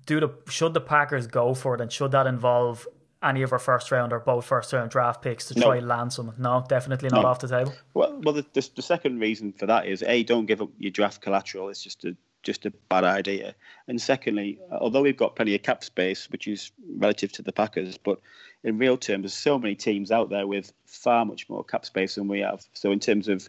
[0.07, 2.87] do the should the Packers go for it and should that involve
[3.23, 5.67] any of our first round or both first round draft picks to No.
[5.67, 6.37] try and land someone?
[6.39, 7.29] No, definitely not No.
[7.29, 7.75] off the table.
[7.93, 10.91] Well, well, the, the, the second reason for that is a don't give up your
[10.91, 11.69] draft collateral.
[11.69, 13.55] It's just a just a bad idea.
[13.88, 17.98] And secondly, although we've got plenty of cap space, which is relative to the Packers,
[17.98, 18.20] but
[18.64, 22.14] in real terms, there's so many teams out there with far much more cap space
[22.14, 22.64] than we have.
[22.72, 23.48] So in terms of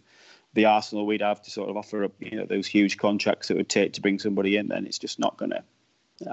[0.54, 3.56] the Arsenal, we'd have to sort of offer up, you know, those huge contracts it
[3.56, 4.68] would take to bring somebody in.
[4.68, 5.62] Then it's just not going to.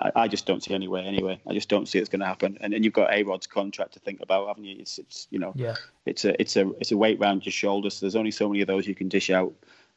[0.01, 1.03] I, I just don't see any way.
[1.03, 2.57] Anyway, I just don't see it's going to happen.
[2.61, 4.75] And then you've got A Rod's contract to think about, haven't you?
[4.79, 5.75] It's, it's you know, Yeah.
[6.05, 7.95] it's a it's a it's a weight round your shoulders.
[7.95, 9.53] So there's only so many of those you can dish out.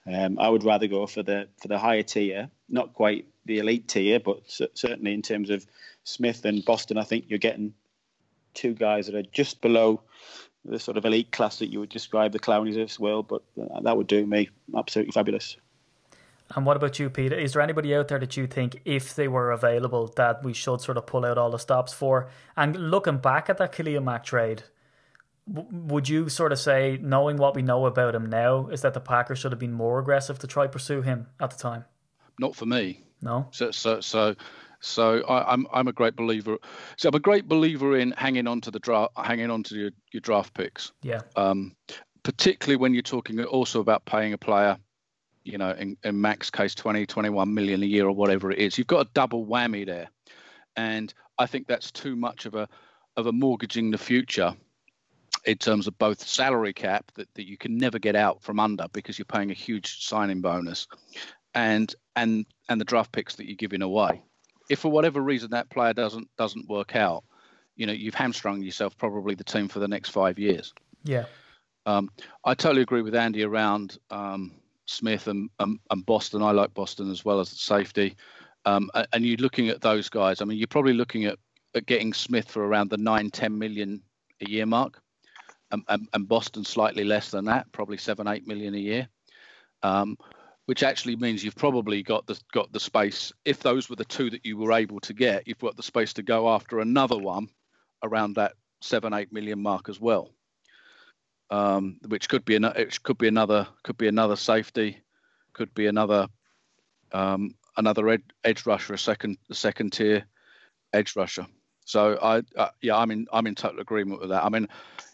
[0.07, 3.89] Um, I would rather go for the for the higher tier, not quite the elite
[3.89, 5.65] tier, but cer- certainly in terms of
[6.05, 7.75] Smith and Boston, I think you're getting
[8.55, 10.03] two guys that are just below
[10.65, 13.29] the sort of elite class that you would describe the Clownies of world.
[13.29, 15.57] But uh, that would do me absolutely fabulous.
[16.55, 17.37] And what about you, Peter?
[17.37, 20.81] Is there anybody out there that you think, if they were available, that we should
[20.81, 22.29] sort of pull out all the stops for?
[22.57, 24.65] And looking back at that Khalil Mack trade,
[25.47, 29.01] would you sort of say, knowing what we know about him now, is that the
[29.01, 31.85] Packers should have been more aggressive to try pursue him at the time?
[32.39, 33.05] Not for me.
[33.21, 33.49] No.
[33.51, 34.35] So so so
[34.81, 36.59] so I, I'm I'm a great believer.
[36.97, 39.91] So I'm a great believer in hanging on to the draft, hanging on to your,
[40.13, 40.93] your draft picks.
[41.03, 41.21] Yeah.
[41.37, 41.75] Um,
[42.23, 44.77] particularly when you're talking also about paying a player,
[45.45, 48.79] you know, in, in Mack's case 20, 21 million a year or whatever it is.
[48.79, 50.09] You've got a double whammy there,
[50.77, 52.69] and I think that's too much of a
[53.17, 54.55] of a mortgaging the future
[55.45, 58.87] in terms of both salary cap that, that you can never get out from under
[58.93, 60.87] because you're paying a huge signing bonus
[61.55, 64.23] and and and the draft picks that you're giving away.
[64.71, 67.25] If for whatever reason that player doesn't doesn't work out,
[67.77, 70.73] you know you've hamstrung yourself probably the team for the next five years.
[71.05, 71.25] Yeah.
[71.85, 72.11] Um,
[72.45, 74.53] I totally agree with Andy around um,
[74.87, 76.43] Smith and, and, and Boston.
[76.43, 78.17] I like Boston as well as safety.
[78.65, 80.41] Um, and you're looking at those guys.
[80.41, 81.39] I mean, you're probably looking at,
[81.75, 84.01] at getting Smith for around the nine, 10 million
[84.41, 85.03] a year mark,
[85.73, 89.09] and, and, and Boston slightly less than that, probably seven, eight million a year.
[89.83, 90.17] Um,
[90.67, 93.33] which actually means you've probably got the got the space.
[93.45, 96.13] If those were the two that you were able to get, you've got the space
[96.15, 97.49] to go after another one
[98.05, 100.31] around that seven, eight million mark as well.
[101.51, 104.99] Um, which could be an, it could be another could be another safety,
[105.53, 106.29] could be another
[107.11, 110.25] um, another ed, edge rusher, a second a second tier
[110.93, 111.47] edge rusher.
[111.93, 114.43] So I uh, yeah, I'm in I'm in total agreement with that.
[114.43, 114.67] I mean,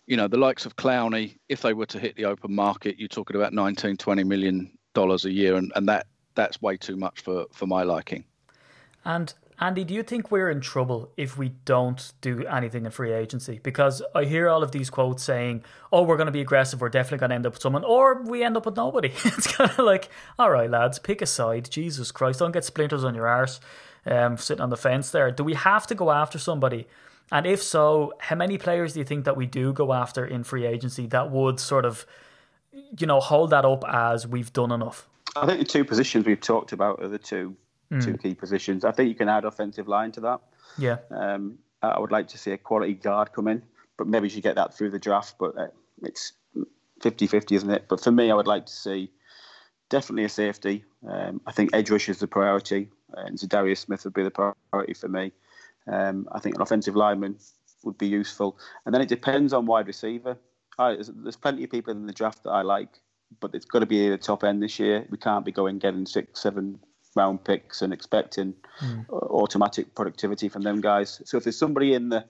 [0.07, 3.09] you know, the likes of Clowney, if they were to hit the open market, you're
[3.09, 7.21] talking about 19, 20 million dollars a year, and, and that that's way too much
[7.21, 8.25] for for my liking.
[9.05, 13.13] And Andy, do you think we're in trouble if we don't do anything in free
[13.13, 13.59] agency?
[13.61, 16.81] Because I hear all of these quotes saying, "Oh, we're going to be aggressive.
[16.81, 19.09] We're definitely going to end up with someone," or we end up with nobody.
[19.25, 21.69] it's kind of like, all right, lads, pick a side.
[21.73, 23.59] Jesus Christ, don't get splinters on your arse
[24.07, 25.31] um, sitting on the fence there.
[25.31, 26.87] Do we have to go after somebody?
[27.31, 30.45] And if so, how many players do you think that we do go after in
[30.45, 32.07] free agency that would sort of,
[32.99, 35.07] you know, hold that up as we've done enough?
[35.37, 37.57] I think the two positions we've talked about are the two
[37.91, 38.05] Mm.
[38.05, 38.85] two key positions.
[38.85, 40.41] I think you can add offensive line to that.
[40.77, 40.99] Yeah.
[41.11, 43.63] Um, I would like to see a quality guard come in,
[43.97, 45.37] but maybe you should get that through the draft.
[45.39, 45.69] But uh,
[46.03, 46.35] it's
[47.01, 47.87] 50-50, isn't it?
[47.89, 49.11] But for me, I would like to see
[49.89, 50.85] definitely a safety.
[51.09, 54.95] Um, I think edge rush is the priority, and Za'Darius Smith would be the priority
[54.95, 55.33] for me.
[55.87, 57.39] Um, I think an offensive lineman
[57.85, 60.37] would be useful, and then it depends on wide receiver.
[60.79, 63.01] I, there's, there's plenty of people in the draft that I like,
[63.41, 65.07] but it's got to be at the top end this year.
[65.11, 66.79] We can't be going getting six, seven
[67.15, 69.09] round picks and expecting mm.
[69.11, 71.21] automatic productivity from them guys.
[71.25, 72.25] So if there's somebody in the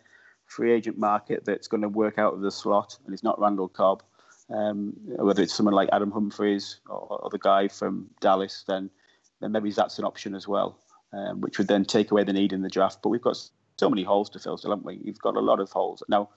[0.47, 3.69] free agent market that's going to work out of the slot and it's not Randall
[3.69, 4.03] Cobb,
[4.51, 8.88] um, whether it's someone like Adam Humphries or, or, the guy from Dallas, then
[9.40, 10.79] then maybe that's an option as well,
[11.12, 13.01] um, which would then take away the need in the draft.
[13.03, 13.38] But we've got
[13.77, 15.01] so many holes to fill, still, haven't we?
[15.03, 16.03] You've got a lot of holes.
[16.09, 16.31] Now,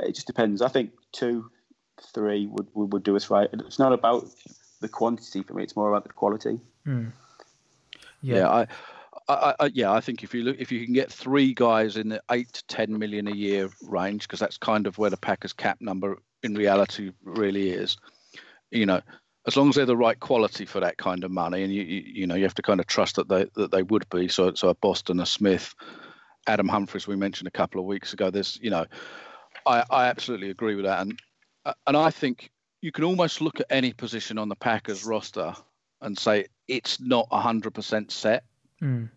[0.00, 0.62] it just depends.
[0.62, 1.50] I think two,
[2.14, 3.48] three would, would, would do us right.
[3.52, 4.28] It's not about
[4.80, 6.58] the quantity for me, it's more about the quality.
[6.86, 7.12] Mm.
[8.22, 8.66] Yeah, yeah I,
[9.28, 12.08] I, I, yeah, I think if you look, if you can get three guys in
[12.08, 15.52] the eight to ten million a year range, because that's kind of where the Packers
[15.52, 17.96] cap number in reality really is.
[18.70, 19.00] You know,
[19.50, 22.02] as long as they're the right quality for that kind of money, and you, you,
[22.06, 24.28] you know, you have to kind of trust that they that they would be.
[24.28, 25.74] So, so a Boston, a Smith,
[26.46, 28.30] Adam Humphries, we mentioned a couple of weeks ago.
[28.30, 28.86] There's, you know,
[29.66, 31.18] I, I absolutely agree with that, and
[31.88, 35.52] and I think you can almost look at any position on the Packers roster
[36.00, 38.44] and say it's not 100% set.
[38.80, 39.10] Mm.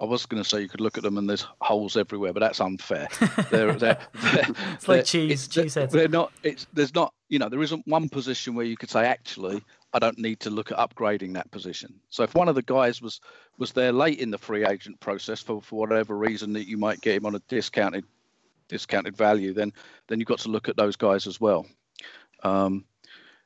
[0.00, 2.40] I was going to say you could look at them and there's holes everywhere, but
[2.40, 3.08] that's unfair.
[3.50, 5.46] they're, they're, they're, it's like cheese.
[5.46, 5.92] cheese heads.
[5.92, 6.32] They're not.
[6.42, 7.12] It's there's not.
[7.28, 10.50] You know, there isn't one position where you could say actually I don't need to
[10.50, 11.94] look at upgrading that position.
[12.08, 13.20] So if one of the guys was
[13.58, 17.00] was there late in the free agent process for for whatever reason that you might
[17.00, 18.04] get him on a discounted
[18.68, 19.72] discounted value, then
[20.06, 21.66] then you've got to look at those guys as well.
[22.42, 22.84] Um,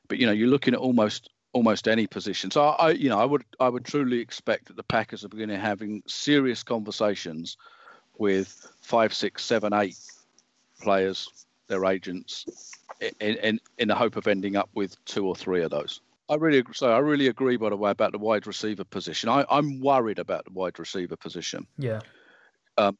[0.07, 2.51] but you know, you're looking at almost almost any position.
[2.51, 5.57] So I, you know, I would I would truly expect that the Packers are beginning
[5.57, 7.57] having serious conversations
[8.17, 9.97] with five, six, seven, eight
[10.81, 12.45] players, their agents,
[13.21, 16.01] in in, in the hope of ending up with two or three of those.
[16.27, 19.29] I really so I really agree by the way about the wide receiver position.
[19.29, 21.65] I, I'm worried about the wide receiver position.
[21.77, 22.01] Yeah.
[22.77, 22.97] Um,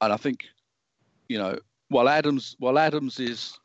[0.00, 0.44] and I think,
[1.28, 3.58] you know, while Adams while Adams is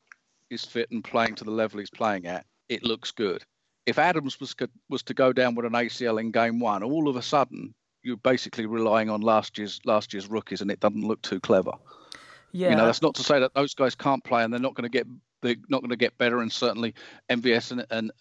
[0.50, 3.46] is fit and playing to the level he's playing at, it looks good
[3.88, 4.54] if Adams was
[4.90, 7.74] was to go down with an ACL in game one, all of a sudden
[8.04, 11.72] you're basically relying on last year's last year's rookies, and it doesn't look too clever.
[12.52, 14.76] Yeah, you know that's not to say that those guys can't play and they're not
[14.76, 15.08] going to get
[15.42, 16.42] they're not going to get better.
[16.42, 16.94] And certainly
[17.30, 18.12] MVS and and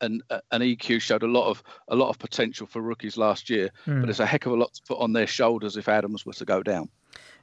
[0.00, 3.70] and, and EQ showed a lot of a lot of potential for rookies last year,
[3.86, 4.00] mm.
[4.00, 6.34] but it's a heck of a lot to put on their shoulders if Adams were
[6.34, 6.88] to go down.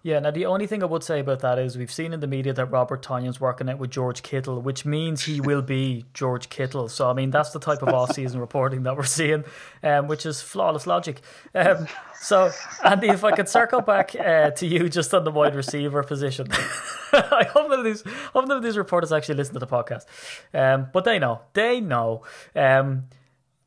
[0.04, 2.28] Yeah, now the only thing I would say about that is we've seen in the
[2.28, 6.50] media that Robert Tonyan's working out with George Kittle, which means he will be George
[6.50, 6.88] Kittle.
[6.88, 9.44] So I mean that's the type of off-season reporting that we're seeing,
[9.84, 11.22] um, which is flawless logic.
[11.54, 11.88] Um,
[12.22, 12.52] so
[12.84, 16.48] Andy, if I could circle back uh, to you just on the wide receiver position,
[17.12, 20.06] I hope none of these, hope none of these reporters actually listen to the podcast,
[20.54, 22.24] um, but they know, they know.
[22.56, 23.06] Um,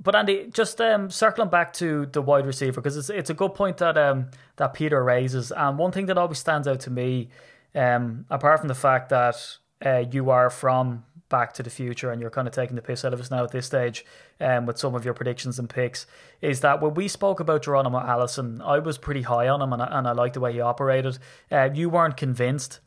[0.02, 3.54] but Andy, just um, circling back to the wide receiver because it's it's a good
[3.54, 7.28] point that um, that Peter raises, and one thing that always stands out to me,
[7.74, 9.36] um, apart from the fact that
[9.84, 13.04] uh, you are from Back to the Future and you're kind of taking the piss
[13.04, 14.04] out of us now at this stage,
[14.40, 16.06] um, with some of your predictions and picks,
[16.40, 19.82] is that when we spoke about Geronimo Allison, I was pretty high on him and
[19.82, 21.18] I, and I liked the way he operated.
[21.52, 22.80] Uh, you weren't convinced.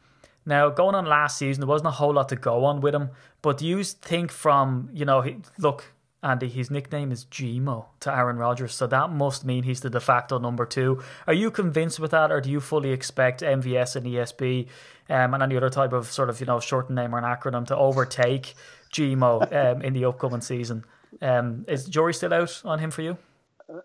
[0.46, 3.12] Now, going on last season, there wasn't a whole lot to go on with him,
[3.42, 5.24] but do you think from, you know,
[5.58, 5.93] look,
[6.24, 8.74] and his nickname is Gmo to Aaron Rodgers.
[8.74, 11.04] So that must mean he's the de facto number two.
[11.28, 14.68] Are you convinced with that, or do you fully expect MVS and ESB
[15.10, 17.68] um, and any other type of sort of you know shortened name or an acronym
[17.68, 18.56] to overtake
[18.94, 20.86] Gmo um, in the upcoming season?
[21.22, 23.18] Um, is jury still out on him for you?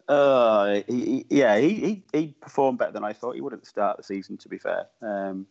[0.09, 3.67] Uh, he, yeah, he, he, he performed better than I thought he would at the
[3.67, 4.37] start of the season.
[4.39, 5.47] To be fair, um,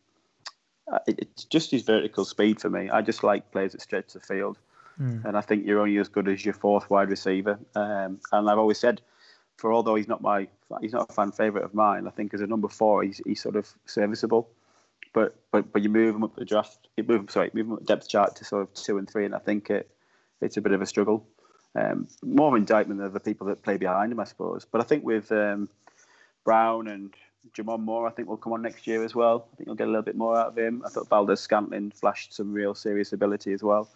[1.05, 2.89] it, it's just his vertical speed for me.
[2.89, 4.57] I just like players that stretch the field,
[4.99, 5.23] mm.
[5.25, 7.59] and I think you're only as good as your fourth wide receiver.
[7.75, 9.01] Um, and I've always said,
[9.57, 10.47] for although he's not my
[10.81, 13.41] he's not a fan favorite of mine, I think as a number four he's he's
[13.41, 14.49] sort of serviceable.
[15.13, 17.73] But but but you move him up the draft, you move him sorry, move him
[17.73, 19.89] up the depth chart to sort of two and three, and I think it
[20.41, 21.25] it's a bit of a struggle.
[21.75, 24.65] Um, more indictment of the people that play behind him, I suppose.
[24.65, 25.69] But I think with um,
[26.43, 27.13] Brown and
[27.53, 29.47] J'Mon Moore, I think will come on next year as well.
[29.53, 30.81] I think you'll get a little bit more out of him.
[30.85, 33.89] I thought Valdes-Scantling flashed some real serious ability as well.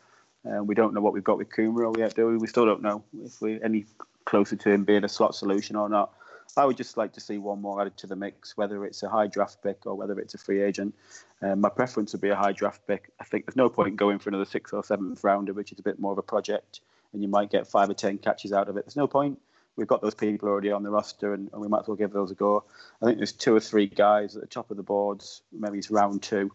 [0.46, 2.38] Um, we don't know what we've got with Kumerow yet, do we?
[2.38, 3.86] We still don't know if we're any
[4.26, 6.14] closer to him being a slot solution or not.
[6.58, 9.10] I would just like to see one more added to the mix, whether it's a
[9.10, 10.94] high draft pick or whether it's a free agent.
[11.42, 13.10] Um, my preference would be a high draft pick.
[13.20, 15.84] I think there's no point going for another sixth or seventh rounder, which is a
[15.84, 16.82] bit more of a project,
[17.14, 18.86] and you might get five or ten catches out of it.
[18.86, 19.40] There's no point.
[19.78, 22.12] We've got those people already on the roster, and, and we might as well give
[22.12, 22.66] those a go.
[23.02, 25.42] I think there's two or three guys at the top of the boards.
[25.54, 26.52] Maybe it's round two,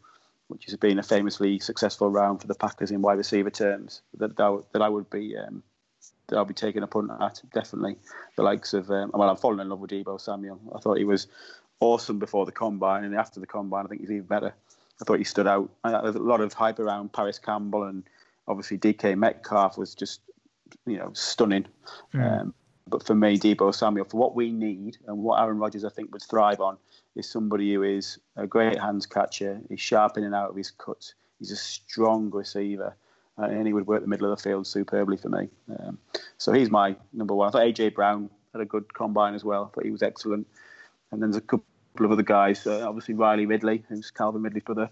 [0.48, 4.02] which has been a famously successful round for the Packers in wide receiver terms.
[4.18, 5.62] That that, I would be um,
[6.28, 7.96] that I'll be taking a punt at definitely.
[8.36, 10.60] The likes of um, well, I'm falling in love with Deebo Samuel.
[10.74, 11.26] I thought he was
[11.80, 14.54] awesome before the combine, and after the combine, I think he's even better.
[15.00, 15.70] I thought he stood out.
[15.84, 18.04] There's a lot of hype around Parris Campbell, and
[18.48, 20.20] obviously DK Metcalf was just
[20.86, 21.66] you know stunning.
[22.14, 22.40] Mm.
[22.40, 22.54] Um,
[22.88, 26.12] but for me, Deebo Samuel, for what we need and what Aaron Rodgers I think
[26.12, 26.76] would thrive on,
[27.16, 29.60] is somebody who is a great hands catcher.
[29.68, 31.14] He's sharp in and out of his cuts.
[31.38, 32.94] He's a strong receiver
[33.38, 35.48] uh, and he would work the middle of the field superbly for me.
[35.78, 35.98] Um,
[36.38, 37.48] so he's my number one.
[37.48, 39.64] I thought AJ Brown had a good combine as well.
[39.64, 40.46] I thought he was excellent.
[41.10, 41.64] And then there's a couple
[42.00, 42.66] of other guys.
[42.66, 44.90] Uh, obviously Riley Ridley, who's Calvin Ridley's brother.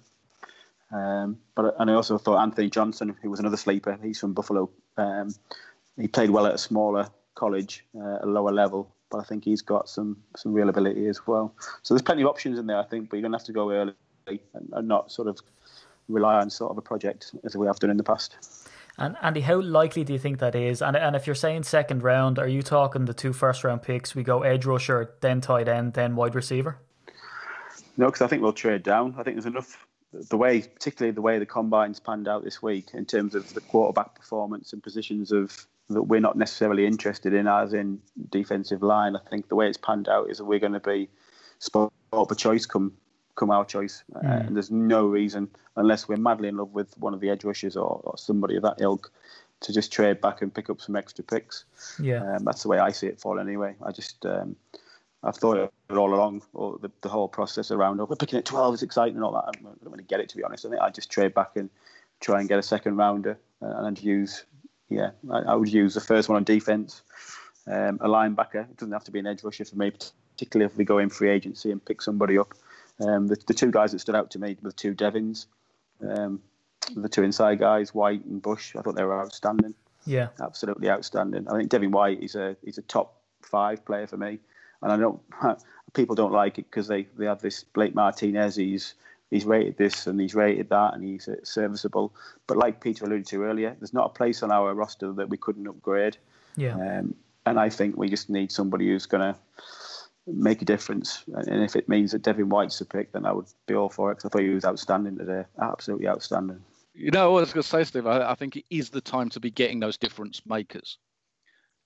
[0.92, 3.98] Um, but and I also thought Anthony Johnson, who was another sleeper.
[4.02, 4.70] He's from Buffalo.
[4.96, 5.34] Um,
[5.98, 9.62] he played well at a smaller college, uh, a lower level, but I think he's
[9.62, 11.54] got some some real ability as well.
[11.82, 13.70] So there's plenty of options in there, I think, but you're gonna have to go
[13.70, 13.92] early
[14.26, 14.40] and,
[14.72, 15.38] and not sort of
[16.08, 18.36] rely on sort of a project as we have done in the past.
[18.96, 20.80] And Andy, how likely do you think that is?
[20.80, 24.14] And and if you're saying second round, are you talking the two first round picks?
[24.14, 26.78] We go edge rusher, then tight end, then wide receiver.
[27.96, 29.14] No, because I think we'll trade down.
[29.18, 29.86] I think there's enough.
[30.12, 33.60] The way, particularly the way the combines panned out this week, in terms of the
[33.60, 37.98] quarterback performance and positions of that we're not necessarily interested in, as in
[38.30, 39.16] defensive line.
[39.16, 41.08] I think the way it's panned out is that we're going to be
[41.58, 42.92] spot for choice come
[43.36, 44.04] come our choice.
[44.14, 44.46] Uh, mm.
[44.46, 47.76] and there's no reason, unless we're madly in love with one of the edge rushers
[47.76, 49.10] or, or somebody of that ilk,
[49.60, 51.64] to just trade back and pick up some extra picks.
[52.00, 53.38] Yeah, um, that's the way I see it fall.
[53.38, 54.56] Anyway, I just um,
[55.22, 58.00] I've thought it all along, or the, the whole process around.
[58.00, 59.44] Oh, we're picking at twelve is exciting and all that.
[59.48, 60.64] I don't to get it to be honest.
[60.64, 61.70] I think I just trade back and
[62.20, 64.44] try and get a second rounder uh, and use.
[64.88, 67.02] Yeah, I, I, would use the first one on defense.
[67.66, 68.68] Um, a linebacker.
[68.70, 69.90] It doesn't have to be an edge rusher for me,
[70.36, 72.54] particularly if we go in free agency and pick somebody up.
[73.00, 75.46] Um, the, the, two guys that stood out to me were two Devins,
[76.06, 76.40] um,
[76.94, 78.76] the two inside guys, White and Bush.
[78.76, 79.74] I thought they were outstanding.
[80.06, 81.48] Yeah, absolutely outstanding.
[81.48, 84.38] I think Devin White is a he's a top five player for me,
[84.82, 85.20] and I don't
[85.94, 88.56] people don't like it because they, they have this Blake Martinez.
[88.56, 88.94] He's
[89.34, 92.14] he's rated this and he's rated that and he's uh, serviceable.
[92.46, 95.36] But like Peter alluded to earlier, there's not a place on our roster that we
[95.36, 96.16] couldn't upgrade.
[96.56, 96.74] Yeah.
[96.74, 99.40] Um, and I think we just need somebody who's going to
[100.26, 101.24] make a difference.
[101.26, 104.12] And if it means that Devin White's a pick, then I would be all for
[104.12, 105.44] it because I thought he was outstanding today.
[105.60, 106.60] Absolutely outstanding.
[106.94, 108.06] You know what I was going to say, Steve?
[108.06, 110.96] I, I, think it is the time to be getting those difference makers.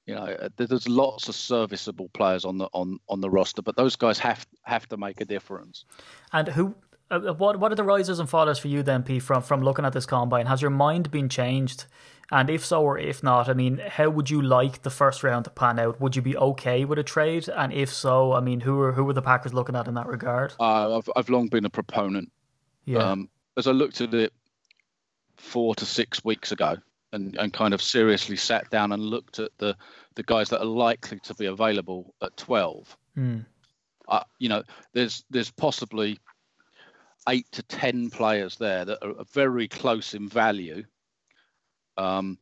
[0.05, 3.77] You know, uh, there's lots of serviceable players on the on, on the roster, but
[3.77, 5.87] those guys have have to make a difference.
[6.33, 6.75] And who
[7.11, 9.19] uh, what what are the risers and fallers for you then, P?
[9.19, 11.87] From from looking at this combine, has your mind been changed?
[12.31, 15.47] And if so or if not, I mean, how would you like the first round
[15.47, 15.99] to pan out?
[15.99, 17.49] Would you be okay with a trade?
[17.49, 20.07] And if so, I mean, who are who are the Packers looking at in that
[20.07, 20.53] regard?
[20.61, 22.31] Uh, I've I've long been a proponent.
[22.85, 22.99] Yeah.
[22.99, 24.33] Um, as I looked at it
[25.37, 26.77] four to six weeks ago,
[27.13, 29.77] and, and kind of seriously sat down and looked at the
[30.15, 32.95] the guys that are likely to be available at twelve.
[33.17, 33.47] Mm.
[34.09, 36.19] Uh, you know, there's there's possibly
[37.29, 40.85] eight to ten players there that are very close in value
[41.97, 42.39] um,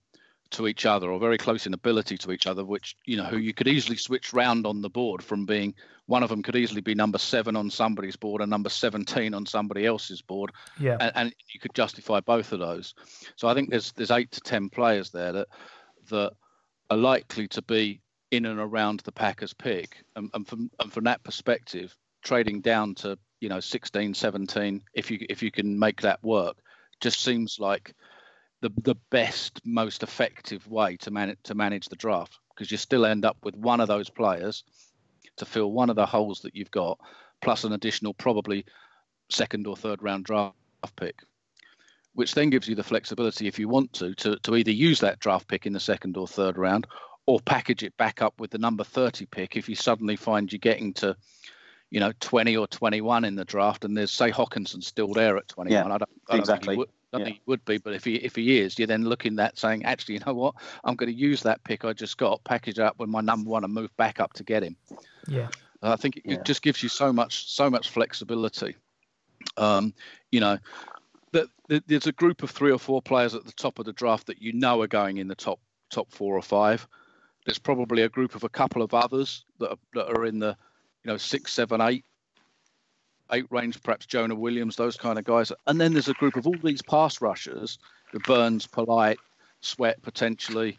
[0.51, 3.39] to each other or very close in ability to each other, which you know who
[3.39, 5.74] you could easily switch round on the board from being
[6.07, 9.45] one of them could easily be number seven on somebody's board and number 17 on
[9.45, 10.53] somebody else's board.
[10.78, 10.97] Yeah.
[11.01, 12.95] And, and you could justify both of those.
[13.34, 15.49] So i think there's there's eight to ten players there that
[16.11, 16.32] that
[16.91, 20.05] are likely to be in and around the Packers pick.
[20.14, 25.11] And, and from and from that perspective, trading down to you know 16, 17, if
[25.11, 26.57] you if you can make that work,
[27.01, 27.95] just seems like
[28.61, 33.05] the the best, most effective way to manage to manage the draft because you still
[33.05, 34.64] end up with one of those players
[35.37, 36.99] to fill one of the holes that you've got,
[37.43, 38.64] plus an additional probably
[39.28, 40.55] second or third round draft
[40.97, 41.22] pick
[42.16, 45.20] which then gives you the flexibility if you want to, to to either use that
[45.20, 46.87] draft pick in the second or third round
[47.26, 50.59] or package it back up with the number 30 pick if you suddenly find you're
[50.59, 51.14] getting to
[51.91, 55.49] you know 20 or 21 in the draft and there's say Hockenson still there at
[55.49, 56.66] 21 Yeah, I don't, I don't exactly.
[56.66, 57.24] think he would, I don't Yeah.
[57.26, 59.84] think he would be but if he if he is you're then looking at saying
[59.84, 62.99] actually you know what I'm going to use that pick I just got package up
[62.99, 64.76] with my number one and move back up to get him
[65.28, 65.49] Yeah.
[65.82, 66.34] and I think it, Yeah.
[66.34, 68.74] it just gives you so much so much flexibility.
[69.59, 69.95] Um,
[70.32, 70.59] you know,
[71.32, 73.93] that that there's a group of three or four players at the top of the
[73.93, 75.61] draft that you know are going in the top
[75.91, 76.87] top four or five.
[77.45, 80.57] There's probably a group of a couple of others that are, that are in the
[81.07, 82.05] you know six, seven, eight,
[83.31, 85.53] eight range, perhaps Jonah Williams, those kind of guys.
[85.69, 87.79] And then there's a group of all these pass rushers,
[88.13, 89.21] the Burns, Polite,
[89.61, 90.77] Sweat potentially,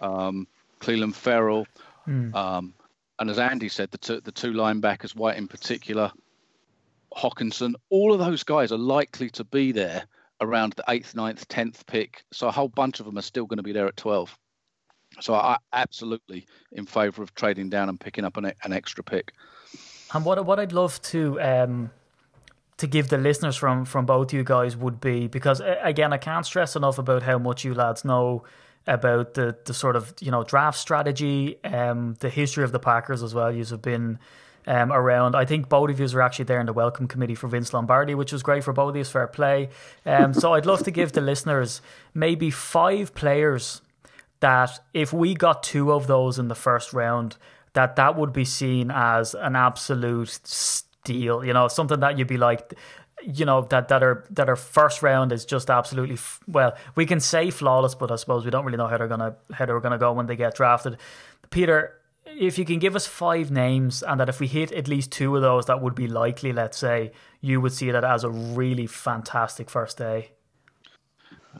[0.00, 0.46] um,
[0.80, 1.66] Clelin Ferrell,
[2.06, 2.34] Mm.
[2.36, 2.74] um,
[3.18, 6.12] and as Andy said, the two, the two linebackers, White in particular,
[7.16, 10.04] Hockenson, all of those guys are likely to be there
[10.40, 12.24] around the eighth, ninth, tenth pick.
[12.32, 14.36] So a whole bunch of them are still going to be there at twelve.
[15.20, 19.32] So I absolutely in favour of trading down and picking up an, an extra pick.
[20.14, 21.90] And what what I'd love to um
[22.76, 26.18] to give the listeners from from both you guys would be because uh, again I
[26.18, 28.44] can't stress enough about how much you lads know
[28.86, 33.22] about the the sort of you know draft strategy, um, the history of the Packers
[33.22, 33.52] as well.
[33.52, 34.18] You have been
[34.66, 35.34] um, around.
[35.34, 38.14] I think both of you are actually there in the welcome committee for Vince Lombardi,
[38.14, 39.04] which was great for both of you.
[39.04, 39.68] Fair play.
[40.06, 41.80] Um, so I'd love to give the listeners
[42.14, 43.82] maybe five players
[44.40, 47.36] that if we got two of those in the first round,
[47.74, 51.44] that that would be seen as an absolute steal.
[51.44, 52.74] You know, something that you'd be like,
[53.22, 56.74] you know, that that are that are first round is just absolutely f- well.
[56.94, 59.66] We can say flawless, but I suppose we don't really know how they're gonna how
[59.66, 60.96] they're gonna go when they get drafted.
[61.50, 65.12] Peter, if you can give us five names, and that if we hit at least
[65.12, 66.52] two of those, that would be likely.
[66.52, 70.33] Let's say you would see that as a really fantastic first day.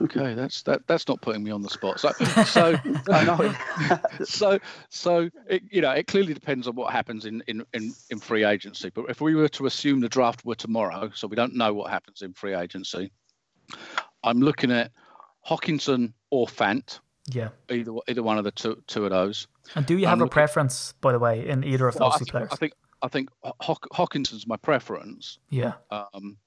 [0.03, 0.87] Okay, that's that.
[0.87, 2.01] That's not putting me on the spot.
[2.01, 2.11] So,
[2.47, 2.79] so
[3.11, 3.55] I know.
[4.25, 8.19] so, so it, you know, it clearly depends on what happens in, in in in
[8.21, 8.91] free agency.
[8.91, 11.91] But if we were to assume the draft were tomorrow, so we don't know what
[11.91, 13.13] happens in free agency,
[14.23, 14.91] I'm looking at
[15.49, 17.49] Hockenson or Fant, Yeah.
[17.71, 19.47] either either one of the two two of those.
[19.75, 22.11] And do you have I'm a looking- preference, by the way, in either of Well,
[22.11, 22.49] those I think, players?
[22.53, 22.73] I think
[23.03, 25.39] I think Haw- Hockenson's my preference.
[25.51, 25.75] yeah.
[25.91, 26.39] Um,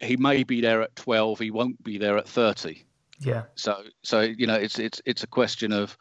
[0.00, 1.38] he may be there at 12.
[1.38, 2.84] He won't be there at 30.
[3.20, 3.44] Yeah.
[3.54, 5.96] So, so you know, it's it's it's a question of,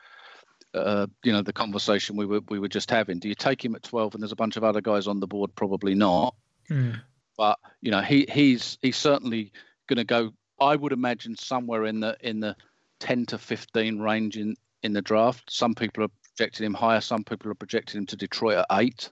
[0.74, 3.20] uh, you know, the conversation we were we were just having.
[3.20, 5.28] Do you take him at 12 and there's a bunch of other guys on the
[5.28, 5.56] board?
[5.56, 6.36] Probably not.
[6.70, 7.02] Mm.
[7.38, 9.52] But you know, he he's he's certainly
[9.88, 10.32] going to go.
[10.60, 12.56] I would imagine somewhere in the in the
[13.00, 15.52] 10 to 15 range in in the draft.
[15.52, 17.02] Some people are projecting him higher.
[17.02, 19.12] Some people are projecting him to Detroit at eight.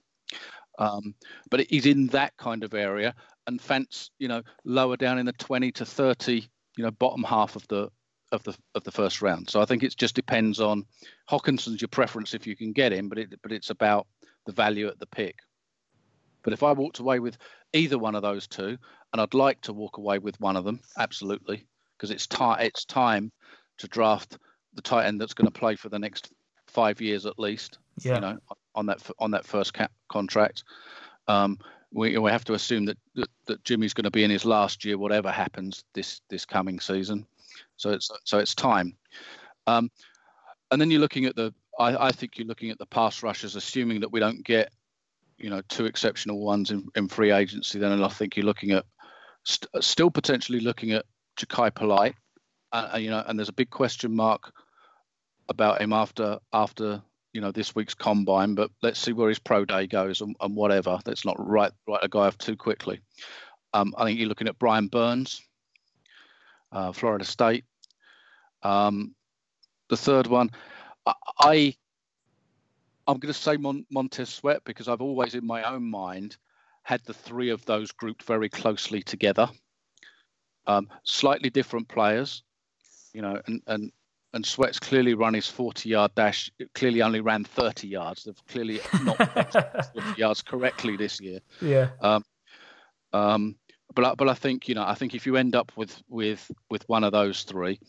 [0.78, 1.14] Um,
[1.50, 3.14] but he's in that kind of area,
[3.46, 7.56] and Fant's, you know lower down in the 20 to 30, you know, bottom half
[7.56, 7.90] of the
[8.32, 9.48] of the of the first round.
[9.48, 10.84] So I think it just depends on
[11.30, 14.06] Hockenson's your preference if you can get him, but it but it's about
[14.46, 15.36] the value at the pick.
[16.42, 17.38] But if I walked away with
[17.72, 18.78] either one of those two,
[19.12, 21.66] and I'd like to walk away with one of them, absolutely,
[21.96, 23.32] because it's time it's time
[23.78, 24.38] to draft
[24.74, 26.32] the tight end that's going to play for the next
[26.66, 27.78] five years at least.
[28.00, 28.16] Yeah.
[28.16, 28.38] You know,
[28.74, 30.64] on that on that first cap contract.
[31.28, 31.58] Um,
[31.92, 34.84] we we have to assume that, that that Jimmy's going to be in his last
[34.84, 37.26] year, whatever happens this this coming season.
[37.76, 38.96] So it's so it's time.
[39.66, 39.90] Um,
[40.70, 41.54] and then you're looking at the.
[41.78, 44.72] I, I think you're looking at the pass rushers, assuming that we don't get,
[45.36, 47.78] you know, two exceptional ones in, in free agency.
[47.78, 48.84] Then and I think you're looking at
[49.44, 51.04] st- still potentially looking at
[51.38, 52.14] Jachai Polite.
[52.72, 54.52] Uh, you know, and there's a big question mark
[55.48, 57.02] about him after after
[57.36, 58.54] you know this week's combine.
[58.54, 60.98] But let's see where his pro day goes and, and whatever.
[61.04, 63.00] Let's not write write a guy off too quickly.
[63.74, 65.42] Um, I think you're looking at Brian Burns,
[66.72, 67.64] uh, Florida State.
[68.62, 69.14] Um,
[69.90, 70.50] the third one,
[71.04, 71.76] I, I
[73.06, 76.38] I'm going to say Mon- Montez Sweat because I've always in my own mind
[76.84, 79.50] had the three of those grouped very closely together.
[80.66, 82.42] Um, slightly different players,
[83.12, 83.92] you know, and and
[84.36, 88.24] and Sweat's clearly run his 40 yard dash, clearly only ran 30 yards.
[88.24, 89.16] They've clearly not
[89.94, 91.40] 40 yards correctly this year.
[91.60, 91.88] Yeah.
[92.00, 93.56] Um,
[93.94, 96.50] but I, but I think you know I think if you end up with with
[96.70, 97.80] with one of those three,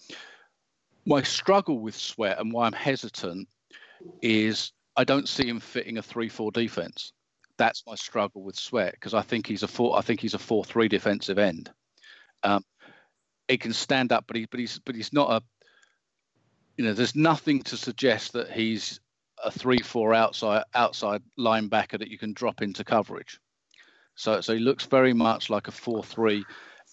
[1.05, 3.47] my struggle with Sweat and why I'm hesitant
[4.21, 7.11] is I don't see him fitting a three-four defense.
[7.57, 9.97] That's my struggle with Sweat because I think he's a four.
[9.97, 11.71] I think he's a four-three defensive end.
[12.43, 12.63] Um,
[13.47, 15.43] he can stand up, but he but he's but he's not a.
[16.77, 18.99] You know, there's nothing to suggest that he's
[19.43, 23.39] a three-four outside outside linebacker that you can drop into coverage.
[24.15, 26.45] So so he looks very much like a four-three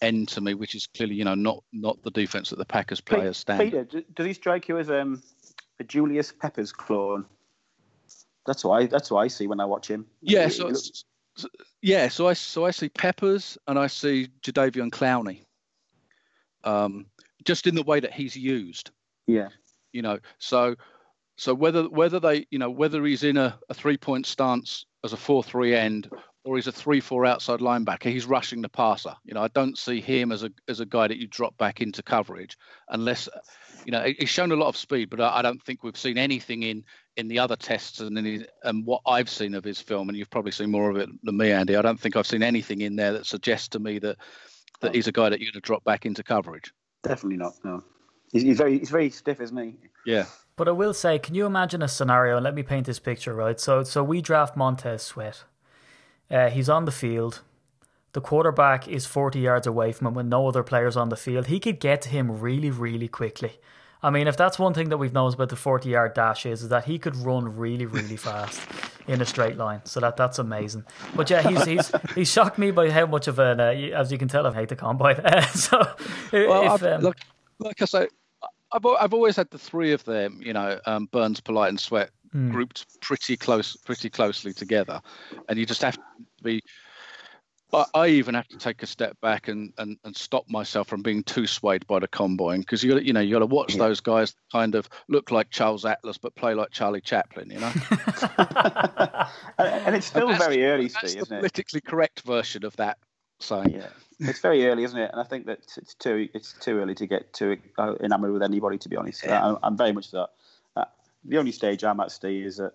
[0.03, 3.01] end to me, which is clearly you know not not the defense that the Packers
[3.01, 3.61] players stand.
[3.71, 5.23] Peter, do, does he strike you as um,
[5.81, 7.25] a Julius Peppers clone?
[8.47, 10.07] That's why that's what I see when I watch him.
[10.21, 11.05] Yeah, He- so, he looks-
[11.37, 11.49] so-
[11.83, 15.45] yeah, so I so I see Peppers and I see Jadeveon Clowney.
[16.63, 17.07] Um,
[17.45, 18.91] just in the way that he's used,
[19.27, 19.49] yeah,
[19.95, 20.19] you know.
[20.39, 20.75] So
[21.37, 25.15] so whether whether they you know whether he's in a, a three point stance as
[25.15, 26.11] a four three end
[26.45, 29.15] or he's a three four outside linebacker, he's rushing the passer.
[29.25, 31.81] You know, I don't see him as a as a guy that you drop back
[31.81, 32.59] into coverage
[32.91, 33.29] unless
[33.87, 36.19] you know he's shown a lot of speed, but I, I don't think we've seen
[36.19, 36.85] anything in
[37.17, 40.19] in the other tests and in his, and what I've seen of his film, and
[40.19, 41.77] you've probably seen more of it than me, Andy.
[41.77, 44.19] I don't think I've seen anything in there that suggests to me that
[44.81, 46.73] that he's a guy that you're going to drop back into coverage.
[47.03, 47.55] definitely not.
[47.65, 47.83] No,
[48.35, 49.77] he's, he's very he's very stiff, isn't he?
[50.05, 50.27] Yeah.
[50.57, 52.37] But I will say, can you imagine a scenario?
[52.37, 53.59] And let me paint this picture, right?
[53.59, 55.45] So, so we draft Montez Sweat.
[56.31, 57.41] Uh, he's on the field.
[58.13, 61.47] The quarterback is 40 yards away from him with no other players on the field.
[61.47, 63.59] He could get to him really, really quickly.
[64.01, 66.63] I mean, if that's one thing that we've noticed about the 40 yard dash is,
[66.63, 68.61] is that he could run really, really fast
[69.09, 69.81] in a straight line.
[69.85, 70.85] So that that's amazing.
[71.17, 74.19] But yeah, he's he's he's shocked me by how much of an, uh, as you
[74.19, 75.17] can tell, I hate the combine.
[75.55, 75.79] so
[76.33, 77.21] Well, if, I've, um, like,
[77.59, 78.09] like I say,
[78.75, 80.41] I've I've always had the three of them.
[80.43, 85.01] You know, um, Burns, Polite, and Sweat grouped pretty close, pretty closely together,
[85.49, 86.03] and you just have to
[86.43, 86.61] be.
[87.73, 91.03] I, I even have to take a step back and, and, and stop myself from
[91.03, 94.01] being too swayed by the combine because you you know you got to watch those
[94.01, 97.51] guys kind of look like Charles Atlas but play like Charlie Chaplin.
[97.51, 97.73] You know,
[99.59, 101.41] And, and it's still That's- very early, that's Steve, the isn't it?
[101.41, 102.99] politically correct version of that
[103.45, 103.71] saying.
[103.71, 103.89] Yeah,
[104.21, 105.11] it's very early, isn't it?
[105.13, 108.43] And I think that it's too it's too early to get too uh, enamoured with
[108.43, 108.79] anybody.
[108.79, 110.29] To be honest, I, I'm very much that.
[110.77, 110.85] Uh,
[111.25, 112.73] the only stage I'm at, Steve, is that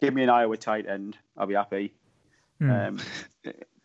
[0.00, 1.92] give me an Iowa tight end, I'll be happy.
[2.60, 2.98] Um,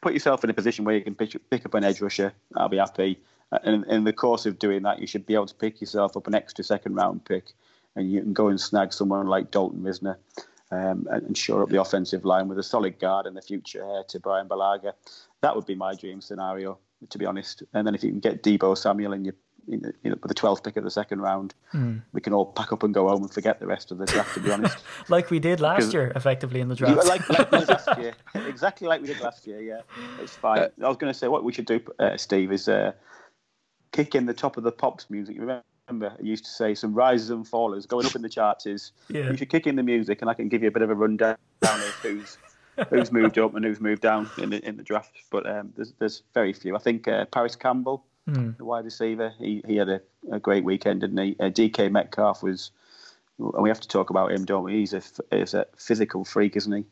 [0.02, 2.70] put yourself in a position where you can pick, pick up an edge rusher, I'll
[2.70, 3.20] be happy.
[3.52, 6.16] Uh, And in the course of doing that, you should be able to pick yourself
[6.18, 7.54] up an extra second round pick,
[7.96, 10.18] and you can go and snag someone like Dalton Risner.
[10.72, 13.84] Um, and, and shore up the offensive line with a solid guard and the future
[13.84, 14.94] heir to Bryan Bulaga.
[15.42, 17.62] That would be my dream scenario, to be honest.
[17.74, 19.36] And then if you can get Deebo Samuel in your,
[19.68, 21.54] you you know, with the 12th pick of the second round,
[22.14, 24.34] we can all pack up and go home and forget the rest of the draft,
[24.34, 24.78] to be honest.
[25.08, 27.06] like we did last year, effectively in the draft.
[27.06, 28.16] like, like last year.
[28.34, 29.82] Exactly like we did last year, yeah.
[30.20, 30.68] It's fine.
[30.82, 32.94] I was going to say what we should do, uh, Steve, is uh,
[33.92, 35.36] kick in the top of the Pops music.
[35.40, 38.92] Remember, I used to say some rises and fallers going up in the charts is
[39.10, 39.30] Yeah.
[39.30, 40.96] you should kick in the music and I can give you a bit of a
[40.96, 42.38] rundown of who's
[42.90, 45.12] who's moved up and who's moved down in the in the draft.
[45.30, 46.76] But um, there's there's very few.
[46.76, 51.02] I think uh, Parris Campbell, the wide receiver, he he had a, a great weekend,
[51.02, 51.36] didn't he?
[51.40, 52.72] Uh, DK Metcalf was,
[53.38, 54.74] and we have to talk about him, don't we?
[54.78, 56.84] He's a f- he's a physical freak, isn't he?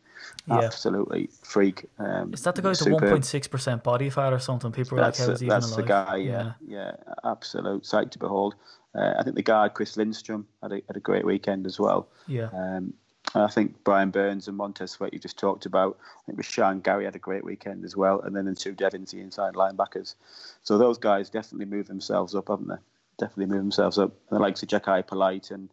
[0.48, 0.60] Yeah.
[0.62, 1.90] Absolutely freak.
[2.00, 4.72] Um, Is that the guy with the one point six percent body fat or something?
[4.72, 6.92] People were That's, like, "How is the, he even that's the alive?" guy, yeah, yeah,
[7.26, 8.56] absolute sight to behold.
[8.96, 12.08] Uh, I think the guard Chris Lindstrom had a, had a great weekend as well.
[12.28, 12.94] yeah, Um,
[13.34, 15.98] and I think Brian Burns and Montez Sweat you just talked about.
[16.04, 19.12] I think Rashan Gary had a great weekend as well, and then the two Devins,
[19.12, 20.16] the inside linebackers.
[20.62, 22.76] So those guys definitely move themselves up, haven't they?
[23.18, 24.12] Definitely move themselves up.
[24.30, 25.70] And the likes of Jachai Polite and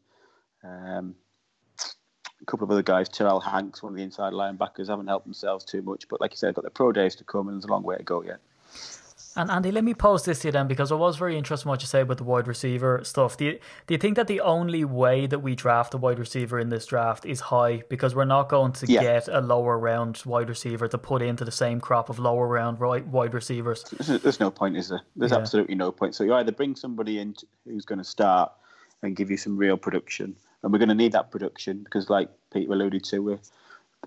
[0.64, 1.14] um,
[2.40, 5.64] a couple of other guys, Terrill Hanks, one of the inside linebackers, haven't helped themselves
[5.64, 6.08] too much.
[6.08, 7.96] But like you said, got the pro days to come, and there's a long way
[7.96, 8.40] to go yet.
[9.36, 11.70] And Andy, let me pose this to you then, because I was very interested in
[11.70, 13.36] what you say about the wide receiver stuff.
[13.36, 16.58] Do you, do you think that the only way that we draft a wide receiver
[16.58, 19.02] in this draft is high because we're not going to Yeah.
[19.02, 22.80] get a lower round wide receiver to put into the same crop of lower round
[22.80, 23.84] right, wide receivers?
[23.84, 25.02] There's, no point, is there?
[25.14, 25.38] There's Yeah.
[25.38, 26.16] absolutely no point.
[26.16, 28.50] So you either bring somebody in who's going to start
[29.02, 32.28] and give you some real production, and we're going to need that production because, like
[32.52, 33.40] Peter alluded to, we're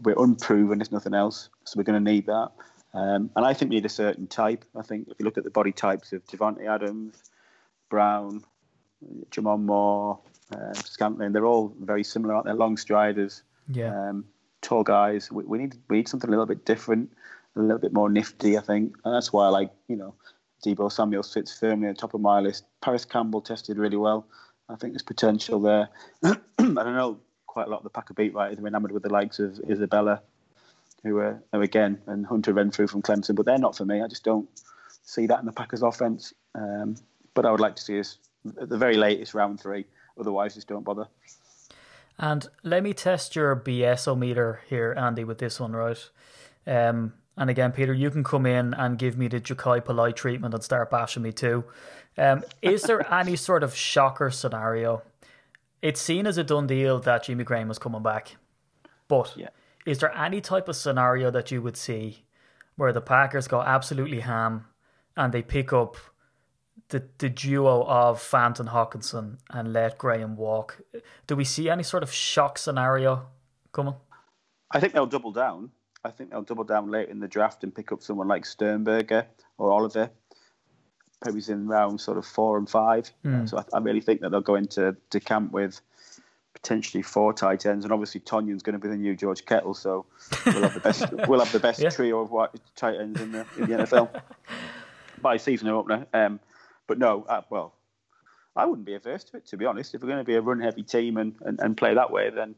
[0.01, 0.79] we're unproven.
[0.79, 2.51] There's nothing else, so we're going to need that.
[2.93, 4.65] Um, and I think we need a certain type.
[4.75, 7.15] I think if you look at the body types of Davante Adams,
[7.89, 8.43] Brown,
[9.31, 10.19] J'Mon Moore,
[10.55, 12.53] uh, Scantling, they're all very similar, aren't they?
[12.53, 14.25] Long striders Yeah, um,
[14.61, 15.31] tall guys.
[15.31, 17.11] We, we need we need something a little bit different,
[17.55, 18.57] a little bit more nifty.
[18.57, 20.13] I think, and that's why I like you know,
[20.63, 22.65] Deebo Samuel sits firmly at the top of my list.
[22.81, 24.27] Parris Campbell tested really well.
[24.69, 25.89] I think there's potential there.
[26.23, 27.19] I don't know
[27.53, 30.21] quite a lot of the Packer beat writers are enamoured with the likes of Isabella,
[31.03, 34.01] who are who again, and Hunter Renfrow from Clemson, but they're not for me.
[34.01, 34.47] I just don't
[35.03, 36.33] see that in the Packers offense.
[36.55, 36.95] Um,
[37.33, 38.17] but I would like to see us
[38.61, 39.85] at the very latest round three.
[40.19, 41.07] otherwise, just don't bother.
[42.19, 45.97] And let me test your BS meter here, Andy, with this one, right?
[46.67, 50.53] Um, and again, Peter, you can come in and give me the Jachai Polite treatment
[50.53, 51.63] and start bashing me too.
[52.17, 55.01] Um, is there any sort of shocker scenario?
[55.81, 58.35] It's seen as a done deal that Jimmy Graham is coming back.
[59.07, 59.49] But Yeah.
[59.85, 62.25] Is there any type of scenario that you would see
[62.75, 64.65] where the Packers go absolutely ham
[65.15, 65.97] and they pick up
[66.89, 70.81] the, the duo of Fant and Hawkinson and let Graham walk?
[71.27, 73.27] Do we see any sort of shock scenario
[73.71, 73.95] coming?
[74.71, 75.71] I think they'll double down.
[76.03, 79.25] I think they'll double down late in the draft and pick up someone like Sternberger
[79.57, 80.09] or Oliver.
[81.21, 83.09] Probably in round sort of four and five.
[83.25, 85.79] Uh, so I, I really think that they'll go into to camp with
[86.53, 89.73] potentially four tight ends, and obviously Tonyan's going to be the new George Kittle.
[89.73, 90.05] So
[90.45, 91.89] we'll have the best we'll have the best Yeah.
[91.89, 94.21] trio of white tight ends in the in the NFL
[95.21, 96.05] by season opener.
[96.13, 96.39] Um,
[96.87, 97.73] but no, uh, well,
[98.55, 99.95] I wouldn't be averse to it to be honest.
[99.95, 102.29] If we're going to be a run heavy team and, and, and play that way,
[102.29, 102.55] then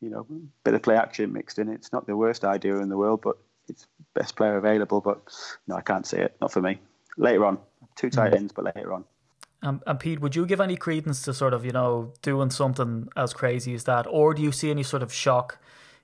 [0.00, 0.26] you know,
[0.64, 1.68] bit of play action mixed in.
[1.68, 3.36] It's not the worst idea in the world, but
[3.68, 5.00] it's best player available.
[5.00, 5.20] But
[5.66, 6.36] no, I can't see it.
[6.40, 6.78] Not for me.
[7.16, 7.58] Later on,
[7.96, 9.04] two tight ends, but later on.
[9.62, 13.08] Um, and Pete, would you give any credence to sort of, you know, doing something
[13.16, 14.06] as crazy as that?
[14.08, 15.58] Or do you see any sort of shock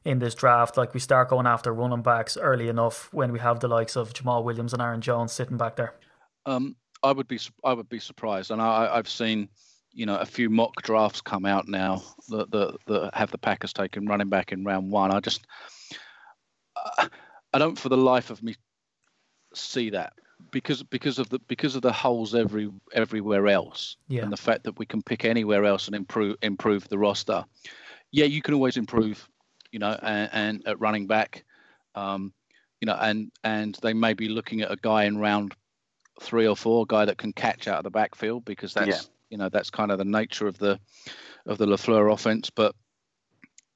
[0.05, 0.76] in this draft?
[0.76, 4.12] Like we start going after running backs early enough when we have the likes of
[4.12, 5.94] Jamaal Williams and Aaron Jones sitting back there?
[6.46, 9.48] Um, I would be I would be surprised, and I, I've seen
[9.92, 13.72] you know a few mock drafts come out now that that, that have the Packers
[13.72, 15.12] taking running back in round one.
[15.12, 15.46] I just
[16.76, 17.09] uh,
[17.52, 18.57] I don't for the life of me
[19.55, 20.14] see that
[20.51, 24.22] because because of the because of the holes every everywhere else Yeah.
[24.22, 27.45] and the fact that we can pick anywhere else and improve improve the roster.
[28.11, 29.28] Yeah, you can always improve,
[29.72, 31.45] you know, and, and at running back,
[31.97, 32.32] um,
[32.80, 35.55] you know, and and they may be looking at a guy in round
[36.20, 39.01] three or four, guy that can catch out of the backfield because that's Yeah.
[39.30, 40.78] you know that's kind of the nature of the
[41.47, 42.51] of the Lafleur offense.
[42.51, 42.74] But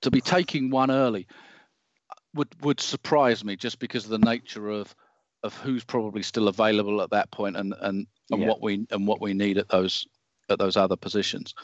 [0.03, 1.27] to be taking one early
[2.35, 4.95] would would surprise me just because of the nature of
[5.43, 8.49] of who's probably still available at that point and and, and Yeah.
[8.49, 10.07] what we and what we need at those
[10.51, 11.55] at those other positions.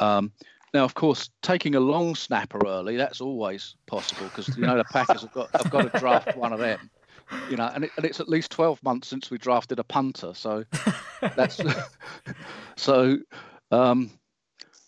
[0.00, 0.32] Um,
[0.74, 4.84] now, of course, taking a long snapper early that's always possible because you know the
[4.84, 6.90] Packers have got have got to draft one of them.
[7.50, 10.32] You know, and, it, and it's at least twelve months since we drafted a punter,
[10.34, 10.64] so
[11.36, 11.60] that's
[12.76, 13.18] so.
[13.70, 14.10] Um,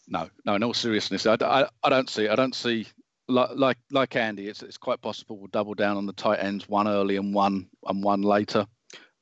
[0.08, 0.54] no, no.
[0.54, 2.28] In all seriousness, I, I, I don't see.
[2.28, 2.86] I don't see
[3.30, 4.48] like like like Andy.
[4.48, 7.68] It's it's quite possible we'll double down on the tight ends, one early and one
[7.86, 8.66] and one later.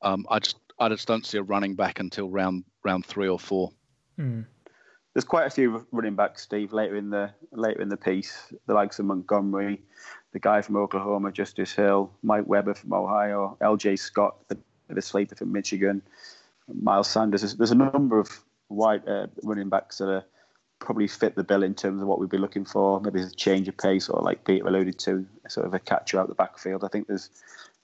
[0.03, 3.39] Um, I just I just don't see a running back until round round three or
[3.39, 3.73] four.
[5.15, 8.53] There's quite a few running backs, Steve, later in the later in the piece.
[8.67, 9.83] The likes of Montgomery,
[10.33, 13.97] the guy from Oklahoma, Justice Hill, Mike Weber from Ohio, L.J.
[13.97, 16.03] Scott, the, the sleeper from Michigan,
[16.73, 17.41] Miles Sanders.
[17.41, 18.29] There's, there's a number of
[18.69, 20.25] white uh, running backs that are
[20.79, 23.01] probably fit the bill in terms of what we'd be looking for.
[23.01, 26.29] Maybe a change of pace, or like Peter alluded to, sort of a catcher out
[26.29, 26.85] the backfield.
[26.85, 27.31] I think there's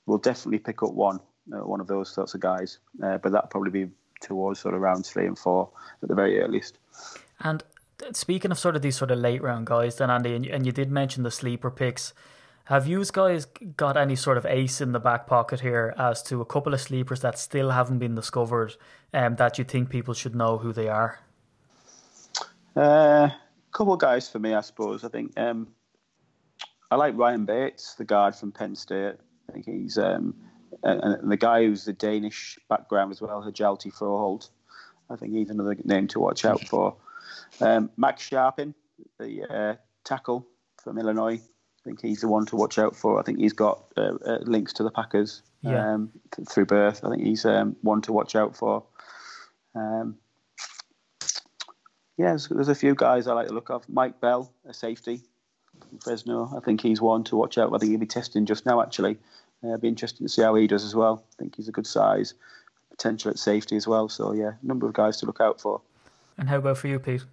[0.07, 1.21] we'll definitely pick up one
[1.53, 3.91] uh, one of those sorts of guys, uh, but that'll probably be
[4.21, 5.71] towards sort of round three and four
[6.03, 6.79] at the very earliest.
[7.41, 7.63] And
[8.13, 10.67] speaking of sort of these sort of late round guys, then Andy, and you, and
[10.67, 12.13] you did mention the sleeper picks.
[12.69, 13.45] Have you guys
[13.77, 16.81] got any sort of ace in the back pocket here as to a couple of
[16.81, 18.77] sleepers that still haven't been discovered,
[19.13, 21.21] um, that you think people should know who they are?
[22.77, 23.31] Uh,
[23.73, 25.05] couple of guys for me, I suppose.
[25.05, 25.69] I think um,
[26.91, 29.15] I like Ryan Bates, the guard from Penn State.
[29.49, 30.35] I think he's um,
[30.83, 34.49] and, and the guy who's the Danish background as well, Hjalte Froholdt.
[35.11, 36.97] I think he's another name to watch out for.
[37.61, 38.75] Um, Max Scharping,
[39.19, 40.47] the uh, tackle
[40.83, 41.35] from Illinois.
[41.41, 43.19] I think he's the one to watch out for.
[43.21, 45.95] I think he's got uh, uh, links to the Packers Yeah.
[45.95, 47.05] um, th- through birth.
[47.05, 48.85] I think he's um, one to watch out for.
[49.75, 50.17] Um,
[52.17, 53.89] yeah, there's, there's a few guys I like the look of.
[53.89, 55.23] Mike Bell, a safety
[55.89, 56.51] from Fresno.
[56.57, 57.75] I think he's one to watch out.
[57.75, 59.19] I think he'll be testing just now, actually.
[59.63, 61.25] Uh, it'll be interesting to see how he does as well.
[61.33, 62.35] I think he's a good size,
[62.91, 64.09] potential at safety as well.
[64.09, 65.81] So, yeah, a number of guys to look out for.
[66.39, 67.25] And how about for you, Pete?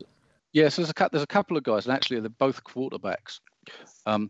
[0.53, 3.39] Yes, there's a there's a couple of guys, and actually they're both quarterbacks.
[4.05, 4.29] Um,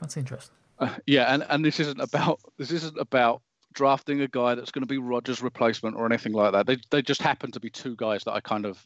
[0.00, 0.54] That's interesting.
[0.78, 3.42] Uh, yeah, and, and this isn't about this isn't about
[3.74, 6.66] drafting a guy that's going to be Rodgers' replacement or anything like that.
[6.66, 8.84] They they just happen to be two guys that I kind of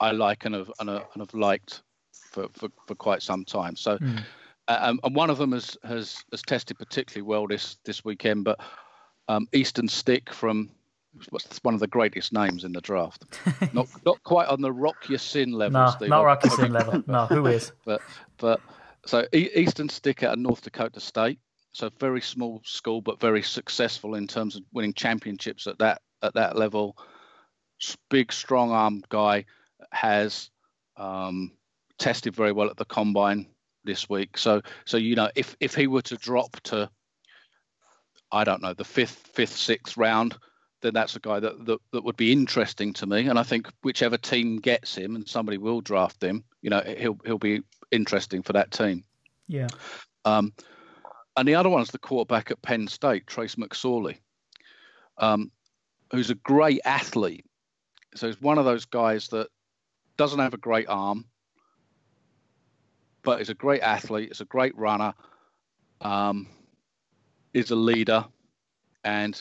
[0.00, 1.82] I like and have and, have- and have liked
[2.30, 3.74] for, for, for quite some time.
[3.76, 3.98] So,
[4.68, 8.44] uh, um, and one of them has, has has tested particularly well this this weekend.
[8.44, 8.60] But
[9.28, 10.70] um, Easton Stick from
[11.30, 13.24] what's one of the greatest names in the draft.
[13.72, 16.08] not not quite on the Rock Ya-Sin level, No, Steve.
[16.10, 17.02] not I- Rocky Sin level.
[17.06, 17.72] No, who is?
[17.84, 18.02] but
[18.38, 18.60] but
[19.06, 21.38] so E- Easton Stick out of North Dakota State.
[21.72, 26.34] So very small school, but very successful in terms of winning championships at that at
[26.34, 26.96] that level.
[28.10, 29.44] Big, strong armed guy
[29.92, 30.50] has
[30.96, 31.52] Um,
[31.98, 33.46] tested very well at the combine
[33.84, 34.38] this week.
[34.38, 36.90] So so you know if if he were to drop to
[38.32, 40.38] I don't know the fifth fifth sixth round,
[40.80, 43.28] then that's a guy that, that that would be interesting to me.
[43.28, 47.18] And I think whichever team gets him and somebody will draft him, you know he'll
[47.24, 49.04] he'll be interesting for that team.
[49.48, 49.68] Yeah.
[50.24, 50.52] Um,
[51.36, 54.18] and the other one's the quarterback at Penn State, Trace McSorley,
[55.16, 55.50] um,
[56.12, 57.44] who's a great athlete.
[58.14, 59.48] So he's one of those guys that
[60.18, 61.24] doesn't have a great arm,
[63.22, 64.30] but is a great athlete.
[64.30, 65.14] Is a great runner.
[66.02, 66.48] Um,
[67.54, 68.26] is a leader,
[69.04, 69.40] and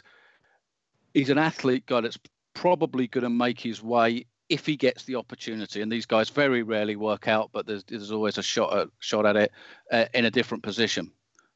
[1.13, 2.17] he's an athlete guy that's
[2.53, 5.81] probably going to make his way if he gets the opportunity.
[5.81, 9.25] And these guys very rarely work out, but there's there's always a shot at shot
[9.25, 9.51] at it
[9.91, 11.11] uh, in a different position.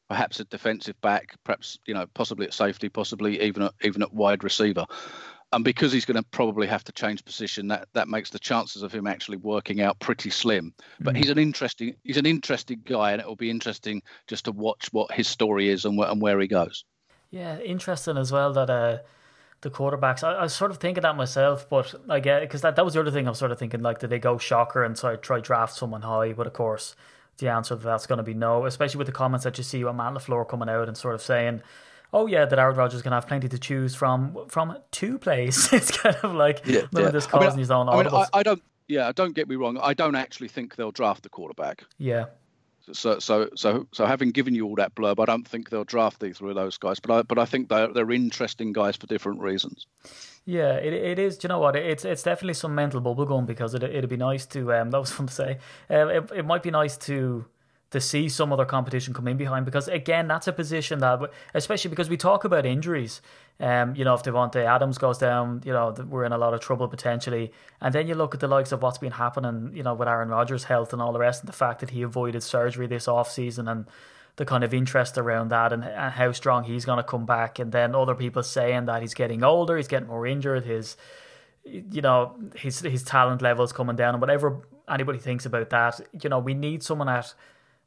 [0.09, 4.13] Perhaps a defensive back, perhaps you know, possibly at safety, possibly even at, even at
[4.13, 4.85] wide receiver
[5.53, 8.83] and because he's going to probably have to change position, that that makes the chances
[8.83, 10.73] of him actually working out pretty slim.
[10.99, 11.17] But mm.
[11.17, 14.89] he's an interesting he's an interesting guy, and it will be interesting just to watch
[14.91, 16.85] what his story is and, wh- and where he goes.
[17.29, 18.97] Yeah, interesting as well that uh,
[19.61, 20.23] the quarterbacks.
[20.23, 22.93] I, I, was sort of thinking that myself, but I get because that, that was
[22.93, 25.15] the other thing I was sort of thinking like, did they go shocker and try
[25.15, 26.33] try draft someone high?
[26.33, 26.95] But of course,
[27.37, 28.65] the answer to that's going to be no.
[28.65, 31.21] Especially with the comments that you see with Matt LaFleur coming out and sort of
[31.21, 31.61] saying
[32.13, 35.71] oh yeah, that Aaron Rodgers can have plenty to choose from from two plays.
[35.73, 37.09] it's kind of like yeah, yeah.
[37.09, 38.61] this causing I mean, his own I, mean, I, I, don't.
[38.87, 39.77] Yeah, don't get me wrong.
[39.81, 41.85] I don't actually think they'll draft the quarterback.
[41.97, 42.25] Yeah.
[42.93, 46.23] So so so so having given you all that blurb, I don't think they'll draft
[46.23, 46.99] either of those guys.
[46.99, 49.85] But I but I think they're they're interesting guys for different reasons.
[50.45, 51.37] Yeah, it, it is.
[51.37, 51.75] Do you know what?
[51.75, 54.73] It's it's definitely some mental bubble gum because it it'd be nice to.
[54.73, 55.59] Um, that was fun to say.
[55.89, 57.45] Uh, it it might be nice to
[57.91, 61.19] to see some other competition come in behind because again that's a position that
[61.53, 63.21] especially because we talk about injuries.
[63.59, 66.61] Um you know if Davante Adams goes down you know we're in a lot of
[66.61, 67.51] trouble potentially.
[67.79, 70.29] And then you look at the likes of what's been happening you know with Aaron
[70.29, 73.29] Rodgers health and all the rest and the fact that he avoided surgery this off
[73.29, 73.85] season and
[74.37, 77.59] the kind of interest around that and, and how strong he's going to come back.
[77.59, 80.95] And then other people saying that he's getting older he's getting more injured his
[81.65, 86.29] you know his his talent levels coming down and whatever anybody thinks about that you
[86.29, 87.33] know we need someone at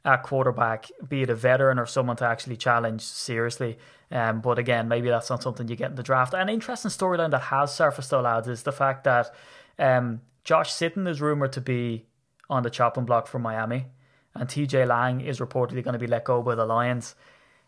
[0.04, 3.78] at quarterback, be it a veteran or someone to actually challenge seriously.
[4.10, 6.34] Um, but again, maybe that's not something you get in the draft.
[6.34, 9.34] An interesting storyline that has surfaced, though, lads, is the fact that
[9.78, 12.04] um, Josh Sitton is rumored to be
[12.50, 13.86] on the chopping block for Miami,
[14.34, 17.14] and TJ Lang is reportedly going to be let go by the Lions.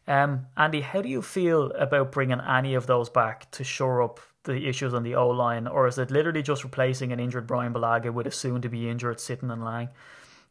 [0.07, 4.21] Um, Andy, how do you feel about bringing any of those back to shore up
[4.45, 7.73] the issues on the O line, or is it literally just replacing an injured Bryan
[7.73, 9.89] Bulaga with a soon to be injured Sitton and Lang?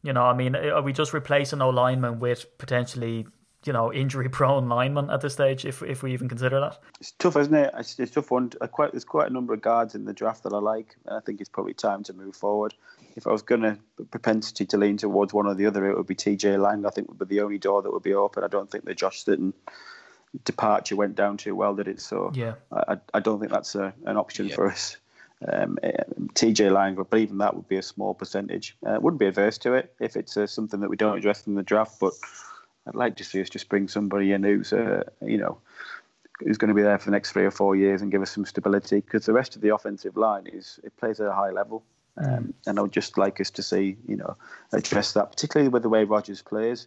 [0.02, 3.26] You know, I mean, uh, are we just replacing O lineman with potentially,
[3.64, 6.78] you know, injury prone lineman at this stage, if if we even consider that?
[7.00, 7.72] It's tough, isn't it?
[7.76, 8.52] It's, it's tough one.
[8.60, 10.96] Uh, quite, there's quite a number of guards in the draft that I like.
[11.06, 12.74] And i think it's probably time to move forward.
[13.16, 13.78] If I was going to
[14.10, 16.84] propensity to lean towards one or the other, it would be TJ Lang.
[16.84, 18.44] I think would be the only door that would be open.
[18.44, 19.54] I don't think the Josh Sitton
[20.44, 22.00] departure went down too well, did it?
[22.00, 24.54] So yeah, I, I don't think that's a, an option yeah.
[24.54, 24.98] for us
[25.46, 25.92] um, eh,
[26.34, 28.76] TJ Lang, but even that would be a small percentage.
[28.84, 31.54] Uh, wouldn't be averse to it if it's uh, something that we don't address in
[31.54, 32.12] the draft, but
[32.86, 35.58] I'd like to see us just bring somebody in who's, uh, you know,
[36.40, 38.30] who's going to be there for the next three or four years and give us
[38.30, 41.50] some stability because the rest of the offensive line is it plays at a high
[41.50, 41.82] level.
[42.18, 42.52] Um, mm.
[42.66, 44.36] and I would just like us to see, you know,
[44.72, 46.86] address that, particularly with the way Rodgers plays.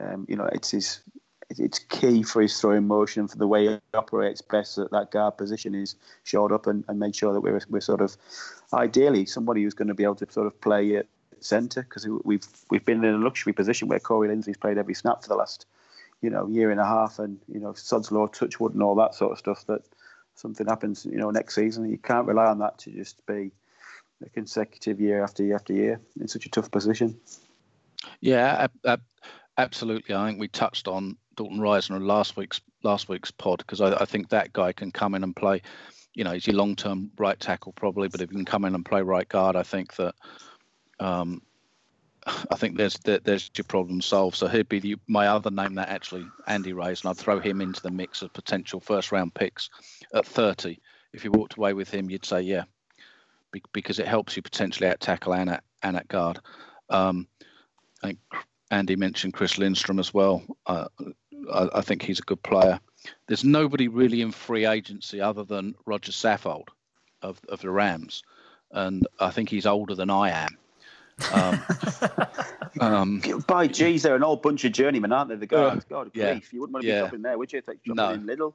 [0.00, 1.00] Um, you know, it's his
[1.58, 5.36] it's key for his throwing motion for the way he operates best that that guard
[5.36, 8.16] position is shored up and, and made sure that we're, we're sort of
[8.72, 11.06] ideally somebody who's going to be able to sort of play at
[11.40, 15.22] centre because we've we've been in a luxury position where Corey Linsley's played every snap
[15.22, 15.66] for the last
[16.20, 19.14] you know year and a half and you know Sod's Law touchwood and all that
[19.14, 19.82] sort of stuff that
[20.34, 23.50] something happens you know next season you can't rely on that to just be
[24.24, 27.18] a consecutive year after year after year in such a tough position.
[28.20, 28.68] Yeah,
[29.58, 30.14] absolutely.
[30.14, 33.94] I think we touched on Dalton Risner on last week's last week's pod because I,
[33.94, 35.62] I, think that guy can come in and play.
[36.14, 38.74] You know, he's your long term right tackle probably, but if he can come in
[38.74, 40.14] and play right guard, I think that.
[41.00, 41.42] Um,
[42.24, 44.36] I think there's there, there's your problem solved.
[44.36, 47.60] So he'd be the, my other name that actually Andy raised, and I'd throw him
[47.60, 49.68] into the mix of potential first round picks
[50.14, 50.78] at 30.
[51.12, 52.62] If you walked away with him, you'd say yeah,
[53.72, 56.38] because it helps you potentially at tackle and at and at guard.
[56.90, 57.26] Um,
[58.02, 58.18] I think
[58.70, 60.42] Andy mentioned Chris Lindstrom as well.
[60.66, 60.86] Uh,
[61.50, 62.80] I, I, think he's a good player.
[63.26, 66.68] There's nobody really in free agency other than Rodger Saffold
[67.22, 68.22] of, of the Rams,
[68.70, 70.58] and I think he's older than I am.
[71.32, 71.62] Um,
[72.80, 75.36] um, By geez, they're an old bunch of journeymen, aren't they?
[75.36, 76.52] The guys, uh, God, yeah, grief.
[76.52, 77.04] you wouldn't want to be yeah.
[77.04, 77.60] shopping there, would you?
[77.60, 78.10] Take shopping no.
[78.10, 78.54] in Lidl.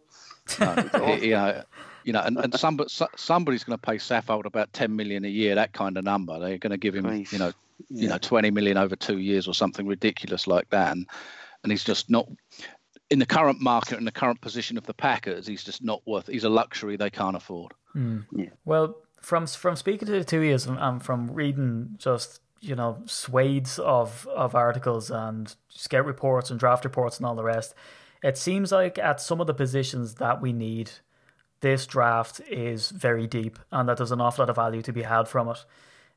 [0.60, 1.64] No, you know,
[2.04, 5.56] you know, and, and somebody, somebody's going to pay Saffold about ten million a year,
[5.56, 6.40] that kind of number.
[6.40, 7.32] They're going to give him, grief.
[7.32, 7.52] you know,
[7.90, 10.92] you know, 20 million over two years or something ridiculous like that.
[10.92, 11.08] And,
[11.64, 12.28] and he's just not
[13.10, 15.48] in the current market and the current position of the Packers.
[15.48, 16.28] He's just not worth.
[16.28, 17.74] He's a luxury they can't afford.
[18.36, 18.50] Yeah.
[18.66, 23.02] Well, from from speaking to the two years and, and from reading just you know
[23.06, 27.74] swathes of of articles and scout reports and draft reports and all the rest,
[28.24, 30.92] it seems like at some of the positions that we need,
[31.62, 35.04] this draft is very deep and that there's an awful lot of value to be
[35.04, 35.66] had from it.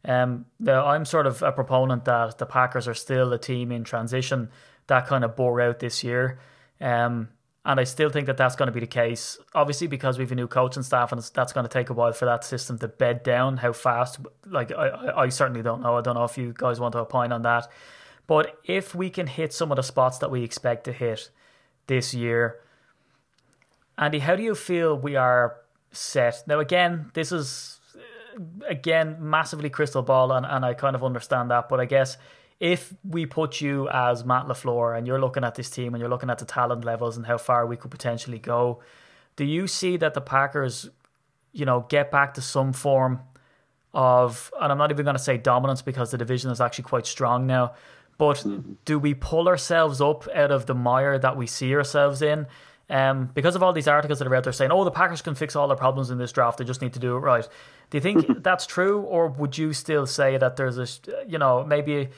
[0.04, 3.84] Um, now I'm sort of a proponent that the Packers are still a team in
[3.84, 4.50] transition
[4.86, 6.38] that kind of bore out this year.
[6.80, 7.28] Um,
[7.64, 9.38] and I still think that that's going to be the case.
[9.54, 12.12] Obviously, because we have a new coaching staff, and that's going to take a while
[12.12, 13.58] for that system to bed down.
[13.58, 14.18] How fast?
[14.46, 15.98] Like I, I, certainly don't know.
[15.98, 17.68] I don't know if you guys want to opine on that.
[18.26, 21.30] But if we can hit some of the spots that we expect to hit
[21.86, 22.60] this year,
[23.98, 25.56] Andy, how do you feel we are
[25.92, 26.60] set now?
[26.60, 27.78] Again, this is
[28.66, 31.68] again massively crystal ball, and, and I kind of understand that.
[31.68, 32.16] But I guess
[32.60, 36.10] if we put you as Matt LaFleur and you're looking at this team and you're
[36.10, 38.80] looking at the talent levels and how far we could potentially go,
[39.36, 40.90] do you see that the Packers,
[41.52, 43.20] you know, get back to some form
[43.94, 47.06] of, and I'm not even going to say dominance because the division is actually quite
[47.06, 47.72] strong now,
[48.18, 48.44] but
[48.84, 52.46] do we pull ourselves up out of the mire that we see ourselves in?
[52.90, 55.34] Um, because of all these articles that are out there saying, "Oh, the Packers can
[55.34, 57.48] fix all their problems in this draft; they just need to do it right."
[57.88, 60.86] Do you think that's true, or would you still say that there's a,
[61.26, 62.08] you know, maybe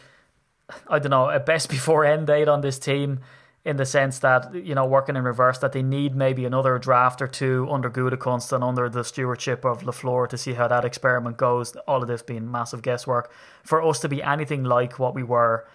[0.89, 3.21] I don't know, a best before end date on this team
[3.65, 7.23] in the sense that, you know, working in reverse, that they need maybe another draft
[7.23, 11.37] or two under Gutekunst and under the stewardship of LaFleur to see how that experiment
[11.37, 11.77] goes.
[11.87, 13.33] All of this being massive guesswork.
[13.63, 15.69] For us to be anything like what we were,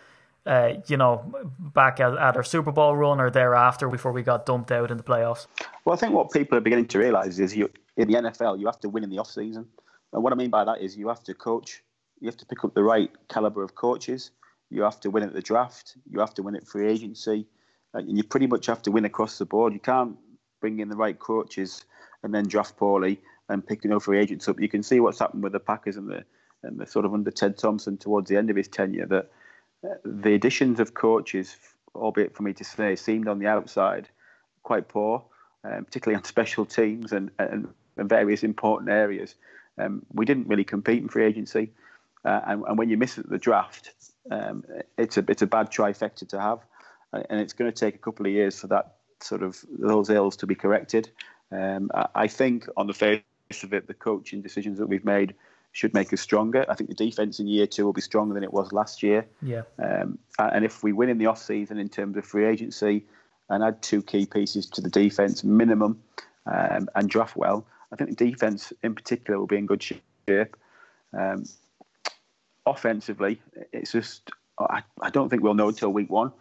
[0.45, 4.45] uh, you know, back at, at our Super Bowl run or thereafter before we got
[4.45, 5.47] dumped out in the playoffs.
[5.85, 8.65] Well, I think what people are beginning to realise is you in the NFL, you
[8.65, 9.65] have to win in the off season.
[10.11, 11.83] And what I mean by that is you have to coach,
[12.19, 14.31] you have to pick up the right caliber of coaches
[14.69, 15.95] you have to win at the draft.
[16.09, 17.47] You have to win at free agency.
[17.93, 19.73] Uh, and you pretty much have to win across the board.
[19.73, 20.17] You can't
[20.59, 21.85] bring in the right coaches
[22.23, 24.59] and then draft poorly and pick no free agents up.
[24.59, 26.23] You can see what's happened with the Packers and the
[26.63, 29.31] and the sort of under Ted Thompson towards the end of his tenure that
[29.83, 31.55] uh, the additions of coaches,
[31.95, 34.09] albeit for me to say, seemed on the outside
[34.63, 35.23] quite poor,
[35.63, 39.35] um, particularly on special teams and, and, and various important areas.
[39.77, 41.71] Um, we didn't really compete in free agency.
[42.25, 43.93] Uh, and, and, when you miss the draft,
[44.31, 44.63] um,
[44.97, 46.59] it's a it's a bad trifecta to have,
[47.13, 50.35] and it's going to take a couple of years for that sort of those ills
[50.37, 51.09] to be corrected.
[51.51, 53.23] Um, I think on the face
[53.63, 55.35] of it, the coaching decisions that we've made
[55.71, 56.65] should make us stronger.
[56.67, 59.27] I think the defense in year two will be stronger than it was last year.
[59.41, 59.61] Yeah.
[59.77, 63.05] Um, and if we win in the off season in terms of free agency
[63.49, 66.01] and add two key pieces to the defense minimum
[66.45, 70.57] um, and draft well, I think the defense in particular will be in good shape.
[71.17, 71.45] Um,
[72.69, 73.41] offensively,
[73.71, 76.31] it's just I, I don't think we'll know until week one.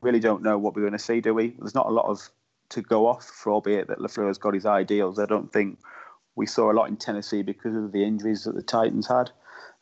[0.00, 1.54] Really don't know what we're going to see, do we?
[1.58, 2.28] There's not a lot of
[2.70, 5.18] to go off for, albeit that Lafleur's got his ideals.
[5.18, 5.78] I don't think
[6.36, 9.30] we saw a lot in Tennessee because of the injuries that the Titans had.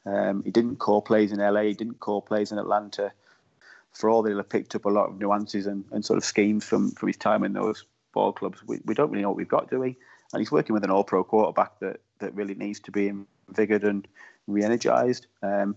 [0.07, 1.63] Um, he didn't call plays in LA.
[1.63, 3.13] He didn't call plays in Atlanta.
[3.93, 6.25] For all that, he'll have picked up a lot of nuances and, and sort of
[6.25, 7.85] schemes from, from his time in those
[8.15, 8.67] ball clubs.
[8.67, 9.97] We, we don't really know what we've got, do we?
[10.33, 14.09] And he's working with an all-pro quarterback that, that really needs to be invigorated and
[14.49, 15.27] re-energized.
[15.43, 15.77] Um,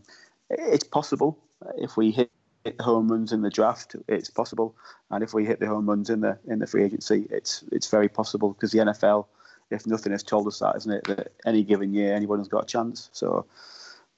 [0.50, 1.38] it's possible
[1.78, 2.32] if we hit,
[2.64, 3.96] hit the home runs in the draft.
[4.08, 4.76] It's possible,
[5.10, 7.88] and if we hit the home runs in the in the free agency, it's it's
[7.88, 9.28] very possible because the NFL,
[9.70, 11.04] if nothing has told us that, isn't it?
[11.06, 13.10] That any given year, anyone's got a chance.
[13.14, 13.46] So,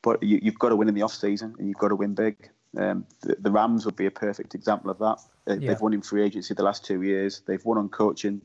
[0.01, 2.13] but you, have got to win in the off season, and you've got to win
[2.13, 2.49] big.
[2.75, 5.19] Um, the, the, Rams would be a perfect example of that.
[5.45, 7.43] They, have won in free agency the last two years.
[7.45, 8.41] They've won on coaching,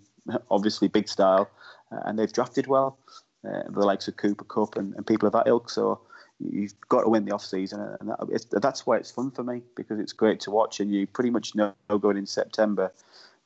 [0.50, 1.48] obviously big style,
[1.90, 2.98] and they've drafted well
[3.46, 5.70] uh, the likes of Cooper Kupp and, and, people of that ilk.
[5.70, 6.00] So
[6.40, 9.62] you've got to win the off season, and that, that's why it's fun for me
[9.74, 12.92] because it's great to watch, and you pretty much know going in September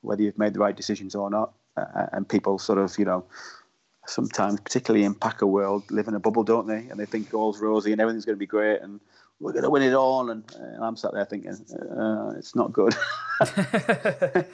[0.00, 1.52] whether you've made the right decisions or not.
[1.76, 3.24] Uh, and people sort of, you know,
[4.06, 6.88] sometimes, particularly in Packer world, live in a bubble, don't they?
[6.90, 9.00] And they think all's rosy and everything's going to be great, and
[9.42, 10.30] we're going to win it all.
[10.30, 12.94] And, and I'm sat there thinking, uh, it's not good.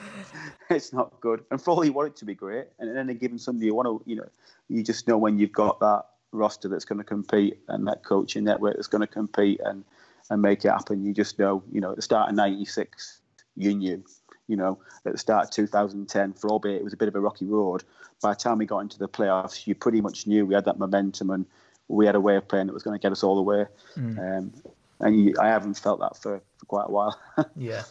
[0.71, 1.45] it's not good.
[1.51, 3.75] And for all you want it to be great, and then any given Sunday, you
[3.75, 4.29] want to, you know,
[4.69, 8.45] you just know when you've got that roster that's going to compete and that coaching
[8.45, 9.85] network that's going to compete and
[10.31, 11.05] and make it happen.
[11.05, 13.21] You just know, you know, at the start of '96,
[13.57, 14.05] you knew.
[14.47, 17.21] You know, at the start of 2010, for albeit it was a bit of a
[17.21, 17.85] rocky road,
[18.23, 20.79] by the time we got into the playoffs, you pretty much knew we had that
[20.79, 21.45] momentum and
[21.89, 23.67] we had a way of playing that was going to get us all the way.
[23.97, 24.39] Mm.
[24.39, 24.53] Um,
[25.01, 27.19] and you, I haven't felt that for, for quite a while.
[27.57, 27.83] yeah.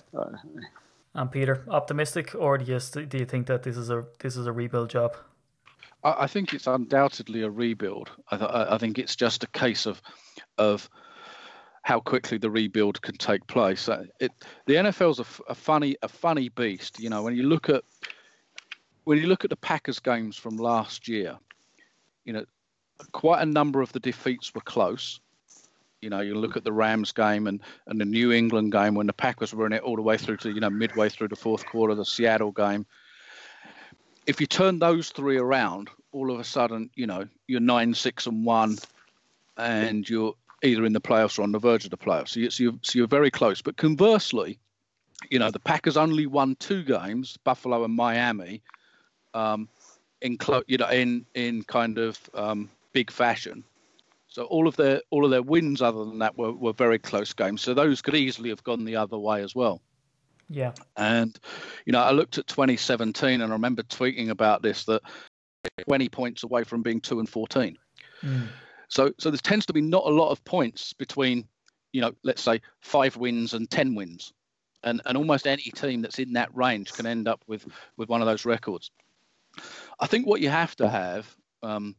[1.14, 4.46] And Peter, optimistic, or do you do you think that this is a this is
[4.46, 5.18] a rebuild job?
[6.04, 8.12] I, I think it's undoubtedly a rebuild.
[8.30, 10.02] I, th- I think it's just a case of
[10.58, 10.90] of
[11.82, 13.88] how quickly the rebuild can take place.
[13.88, 14.32] Uh, it,
[14.66, 17.00] the NFL's a, f- a funny a funny beast.
[17.00, 17.84] You know, when you look at
[19.06, 21.38] when you look at the Packers games from last year,
[22.26, 22.46] you know,
[23.14, 25.20] quite a number of the defeats were close.
[26.02, 29.08] You know, you look at the Rams game and, and the New England game when
[29.08, 31.36] the Packers were in it all the way through to, you know, midway through the
[31.36, 32.86] fourth quarter, the Seattle game.
[34.28, 38.28] If you turn those three around, all of a sudden, you know, you're nine, six,
[38.28, 38.78] and one,
[39.58, 42.30] and you're either in the playoffs or on the verge of the playoffs.
[42.30, 43.62] So, you, so, you're, so you're very close.
[43.62, 44.60] But conversely,
[45.30, 48.62] you know, the Packers only won two games, Buffalo and Miami,
[49.34, 49.68] um,
[50.22, 53.64] in clo- you know, in in kind of um, big fashion.
[54.28, 57.34] So all of their all of their wins, other than that, were, were very close
[57.34, 57.62] games.
[57.62, 59.82] So those could easily have gone the other way as well.
[60.50, 60.74] Yeah.
[60.96, 61.38] And
[61.86, 65.02] you know, I looked at 2017, and I remember tweeting about this that
[65.88, 67.78] 20 points away from being two and 14.
[68.24, 68.48] Mm.
[68.90, 71.48] So so there tends to be not a lot of points between,
[71.92, 74.34] you know, let's say five wins and 10 wins,
[74.84, 77.66] and and almost any team that's in that range can end up with
[77.98, 78.92] with one of those records.
[80.00, 81.36] I think what you have to have.
[81.64, 81.96] Um,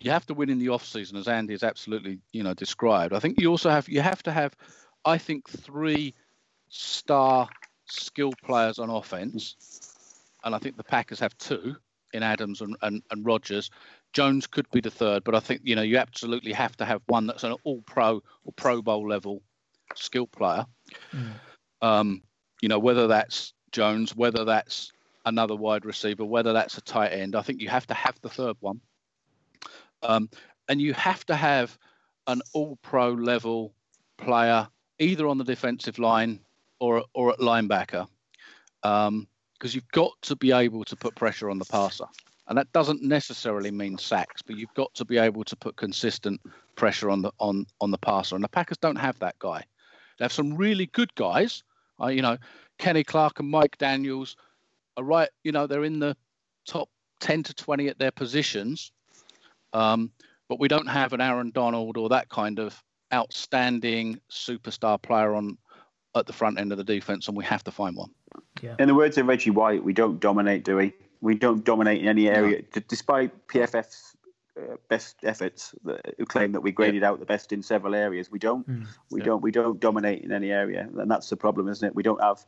[0.00, 3.12] you have to win in the off season, as Andy has absolutely, you know, described.
[3.12, 4.56] I think you also have you have to have,
[5.04, 6.14] I think, three
[6.68, 7.48] star
[7.86, 9.56] skill players on offense,
[10.42, 11.76] and I think the Packers have two
[12.12, 13.70] in Adams and, and, and Rodgers.
[14.12, 17.02] Jones could be the third, but I think you know you absolutely have to have
[17.06, 19.42] one that's an All Pro or Pro Bowl level
[19.94, 20.66] skill player.
[21.12, 21.32] Mm.
[21.82, 22.22] Um,
[22.60, 24.92] you know whether that's Jones, whether that's
[25.26, 27.36] another wide receiver, whether that's a tight end.
[27.36, 28.80] I think you have to have the third one.
[30.02, 30.28] Um,
[30.68, 31.76] and you have to have
[32.26, 33.74] an all pro level
[34.18, 36.40] player either on the defensive line
[36.78, 38.06] or, or at linebacker
[38.82, 39.26] because um,
[39.62, 42.06] you've got to be able to put pressure on the passer.
[42.48, 46.40] And that doesn't necessarily mean sacks, but you've got to be able to put consistent
[46.74, 48.34] pressure on the on on the passer.
[48.34, 49.62] And the Packers don't have that guy.
[50.18, 51.62] They have some really good guys.
[52.00, 52.38] Uh, you know,
[52.78, 54.36] Kenny Clark and Mike Daniels
[54.96, 55.28] are right.
[55.44, 56.16] You know, they're in the
[56.66, 56.88] top
[57.20, 58.90] ten to twenty at their positions.
[59.72, 60.10] Um,
[60.48, 65.56] but we don't have an Aaron Donald or that kind of outstanding superstar player on
[66.16, 68.10] at the front end of the defense, and we have to find one.
[68.60, 68.74] Yeah.
[68.78, 70.92] In the words of Reggie White, we don't dominate, do we?
[71.20, 72.82] We don't dominate in any area, no.
[72.88, 74.16] despite PFF's
[74.58, 77.10] uh, best efforts that, who claim that we graded yeah.
[77.10, 78.30] out the best in several areas.
[78.30, 78.68] We don't.
[78.68, 78.86] Mm.
[79.10, 79.26] We yeah.
[79.26, 79.42] don't.
[79.42, 81.94] We don't dominate in any area, and that's the problem, isn't it?
[81.94, 82.44] We don't have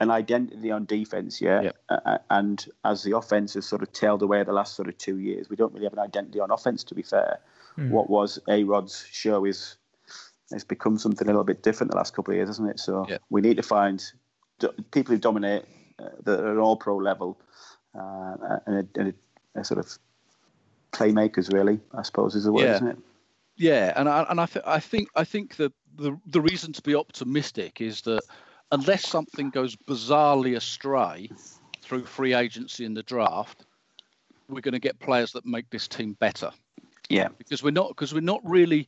[0.00, 1.64] an identity on defense yet.
[1.64, 1.76] Yep.
[1.88, 5.18] Uh, and as the offense has sort of tailed away the last sort of two
[5.18, 6.84] years, we don't really have an identity on offense.
[6.84, 7.40] To be fair,
[7.76, 7.90] mm.
[7.90, 9.76] what was A Rod's show is
[10.50, 12.80] it's become something a little bit different the last couple of years, hasn't it?
[12.80, 13.22] So yep.
[13.30, 14.02] we need to find
[14.58, 15.64] do, people who dominate
[15.98, 17.38] uh, that are at all pro level
[17.94, 18.36] uh,
[18.66, 19.14] and, a, and
[19.54, 19.98] a, a, sort of
[20.92, 21.80] playmakers, really.
[21.92, 22.74] I suppose is the word, yeah.
[22.76, 22.98] isn't it?
[23.56, 26.82] Yeah, and I and I, th- I think I think the, the the reason to
[26.82, 28.22] be optimistic is that
[28.72, 31.30] unless something goes bizarrely astray
[31.82, 33.64] through free agency in the draft,
[34.48, 36.50] we're going to get players that make this team better.
[37.08, 38.86] Yeah, because we're not because we're not really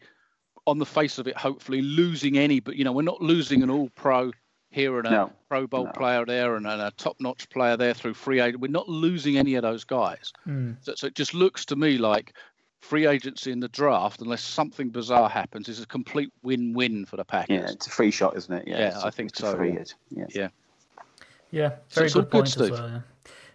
[0.67, 1.37] on the face of it.
[1.37, 4.33] Hopefully, losing any, but you know, we're not losing an All-Pro
[4.71, 5.33] here and a no.
[5.49, 5.93] Pro Bowl no.
[5.93, 8.61] player there and a top-notch player there through free agent.
[8.61, 10.33] We're not losing any of those guys.
[10.47, 10.77] Mm.
[10.81, 12.35] So, so it just looks to me like
[12.81, 17.25] free agency in the draft, unless something bizarre happens, is a complete win-win for the
[17.25, 17.57] Packers.
[17.57, 18.69] Yeah, it's a free shot, isn't it?
[18.69, 19.55] Yeah, yeah I think so.
[19.57, 19.79] Free
[20.11, 20.27] yeah.
[20.31, 20.49] yeah.
[21.51, 22.89] Yeah, very so good point good as well.
[22.89, 23.01] Yeah.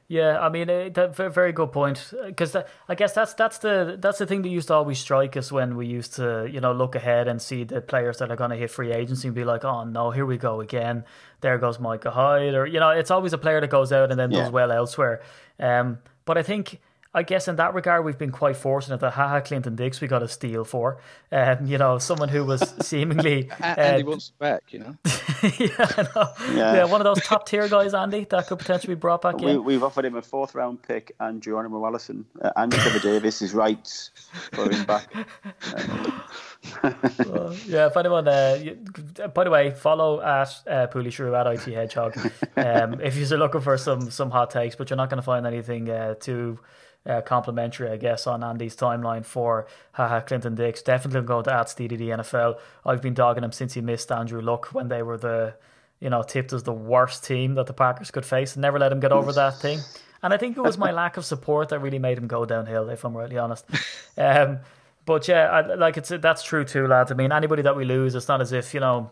[0.07, 2.13] Yeah, I mean, uh, that, very good point.
[2.25, 2.55] Because
[2.87, 5.75] I guess that's that's the that's the thing that used to always strike us when
[5.75, 8.55] we used to you know look ahead and see the players that are going to
[8.55, 11.05] hit free agency and be like, oh no, here we go again.
[11.41, 14.19] There goes Micah Hyde, or you know, it's always a player that goes out and
[14.19, 14.43] then yeah.
[14.43, 15.23] does well elsewhere.
[15.59, 16.79] Um, but I think
[17.15, 20.21] I guess in that regard, we've been quite fortunate that Ha Ha Clinton-Dix we got
[20.21, 20.97] a steal for.
[21.31, 23.49] Um, you know, someone who was seemingly.
[23.61, 24.97] and uh, he wants back, you know?
[25.57, 26.83] yeah, yeah, yeah.
[26.83, 29.63] one of those top tier guys, Andy, that could potentially be brought back we, in.
[29.63, 32.25] We've offered him a fourth round pick and Geronimo Allison.
[32.41, 34.11] Uh, Andy Trevor Davis is rights
[34.51, 35.09] for him back.
[36.83, 38.59] uh, yeah, if anyone, uh,
[39.33, 42.17] by the way, follow at uh, Pooley Shrew at IT Hedgehog
[42.57, 45.47] um, if you're looking for some some hot takes, but you're not going to find
[45.47, 46.59] anything uh, too
[47.05, 50.81] uh, complimentary, I guess, on Andy's timeline for Ha Ha Clinton-Dix.
[50.81, 52.59] Definitely going to add Steedy the NFL.
[52.85, 55.55] I've been dogging him since he missed Andrew Luck when they were the,
[55.99, 58.57] you know, tipped as the worst team that the Packers could face.
[58.57, 59.79] Never let him get over that thing.
[60.23, 62.89] And I think it was my lack of support that really made him go downhill,
[62.89, 63.65] if I'm really honest.
[64.17, 64.59] Um,
[65.05, 67.11] but yeah, I, like it's that's true too, lads.
[67.11, 69.11] I mean, anybody that we lose, it's not as if you know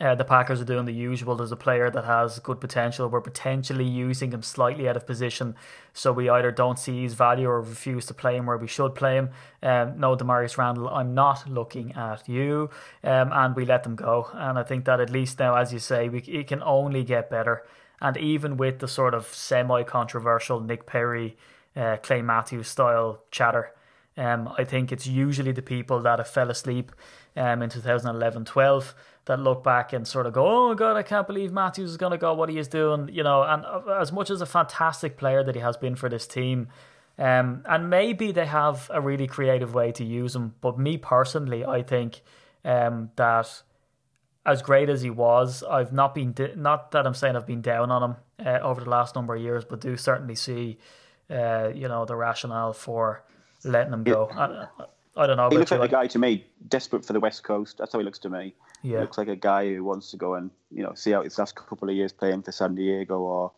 [0.00, 1.36] uh, the Packers are doing the usual.
[1.36, 3.08] There's a player that has good potential.
[3.08, 5.54] We're potentially using him slightly out of position,
[5.92, 8.94] so we either don't see his value or refuse to play him where we should
[8.94, 9.30] play him.
[9.62, 12.70] Um, no, Damarious Randall, I'm not looking at you,
[13.04, 14.28] um, and we let them go.
[14.32, 17.30] And I think that at least now, as you say, we it can only get
[17.30, 17.64] better.
[18.00, 21.36] And even with the sort of semi-controversial Nick Perry,
[21.76, 23.72] uh, Clay Matthews style chatter,
[24.16, 26.92] um, I think it's usually the people that have fell asleep
[27.36, 28.94] um, in 2011-12
[29.26, 31.96] that look back and sort of go, "Oh my god, I can't believe Matthews is
[31.96, 34.46] going to go what he is doing." You know, and uh, as much as a
[34.46, 36.68] fantastic player that he has been for this team,
[37.18, 40.54] um, and maybe they have a really creative way to use him.
[40.60, 42.20] But me personally, I think
[42.64, 43.62] um, that
[44.46, 47.90] as great as he was, I've not been not that I'm saying I've been down
[47.90, 48.16] on him
[48.46, 50.78] uh, over the last number of years, but do certainly see,
[51.30, 53.24] uh, you know, the rationale for
[53.64, 54.28] letting him go.
[54.30, 54.66] I,
[55.16, 55.48] I, don't know.
[55.48, 57.78] He looks like, like a guy to me, desperate for the West Coast.
[57.78, 58.54] That's how he looks to me.
[58.82, 58.96] Yeah.
[58.96, 61.38] He looks like a guy who wants to go and you know see out his
[61.38, 63.52] last couple of years playing for San Diego or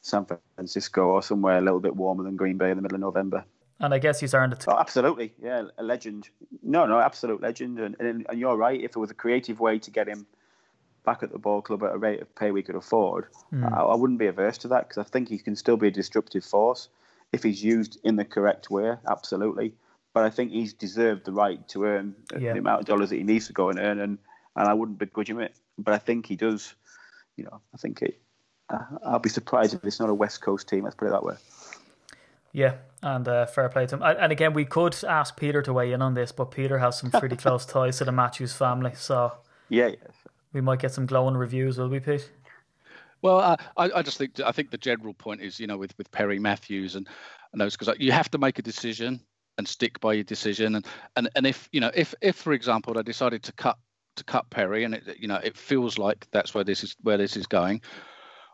[0.00, 3.00] San Francisco or somewhere a little bit warmer than Green Bay in the middle of
[3.00, 3.44] November.
[3.80, 4.64] And I guess he's earned it.
[4.68, 6.28] Oh, absolutely, yeah, a legend.
[6.62, 7.80] No, no, absolute legend.
[7.80, 8.80] And, and and you're right.
[8.80, 10.26] If it was a creative way to get him
[11.04, 13.64] back at the ball club at a rate of pay we could afford, Hmm.
[13.64, 15.90] I, I wouldn't be averse to that because I think he can still be a
[15.90, 16.88] disruptive force
[17.32, 18.94] if he's used in the correct way.
[19.10, 19.74] Absolutely.
[20.14, 22.52] But I think he's deserved the right to earn Yeah.
[22.52, 24.18] the amount of dollars that he needs to go and earn, and,
[24.56, 25.54] and I wouldn't begrudge him it.
[25.78, 26.74] But I think he does.
[27.36, 28.20] You know, I think it.
[28.68, 30.84] Uh, I'll be surprised if it's not a West Coast team.
[30.84, 31.34] Let's put it that way.
[32.52, 34.02] Yeah, and uh, fair play to him.
[34.02, 36.98] And and again, we could ask Peter to weigh in on this, but Peter has
[36.98, 39.32] some pretty close ties to the Matthews family, so
[39.70, 39.96] Yeah, yeah.
[40.52, 42.30] we might get some glowing reviews, will we, Pete?
[43.22, 45.96] Well, I, I I just think I think the general point is you know with,
[45.96, 47.08] with Perry Matthews and
[47.52, 49.20] and those because you have to make a decision
[49.62, 52.92] and stick by your decision and, and and if you know if if for example
[52.92, 53.78] they decided to cut
[54.16, 57.16] to cut Perry and it you know it feels like that's where this is where
[57.16, 57.80] this is going,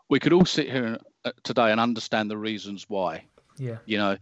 [0.09, 3.25] we could all sit here uh, today and understand the reasons why.
[3.57, 3.77] Yeah.
[3.85, 4.17] You know,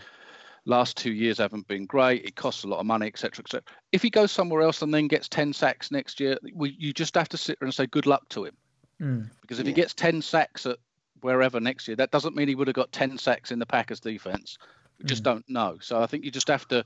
[0.65, 2.25] last two years haven't been great.
[2.25, 3.61] It costs a lot of money, etc., etc.
[3.91, 7.13] If he goes somewhere else and then gets ten sacks next year, we, you just
[7.15, 8.57] have to sit there and say good luck to him.
[9.01, 9.29] Mm.
[9.41, 10.77] Because if he gets 10 sacks at
[11.21, 13.99] wherever next year, that doesn't mean he would have got 10 sacks in the Packers
[13.99, 14.57] defense.
[15.00, 15.78] We just don't know.
[15.82, 16.86] So I think you just have to,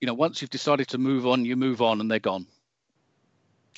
[0.00, 2.46] you know, once you've decided to move on, you move on and they're gone.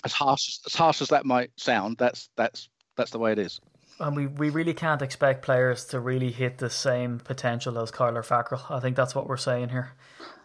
[0.05, 3.39] As harsh as, as harsh as that might sound, that's that's that's the way it
[3.39, 3.61] is.
[4.01, 8.27] And we, we really can't expect players to really hit the same potential as Kyler
[8.27, 8.69] Fackrell.
[8.69, 9.93] I think that's what we're saying here.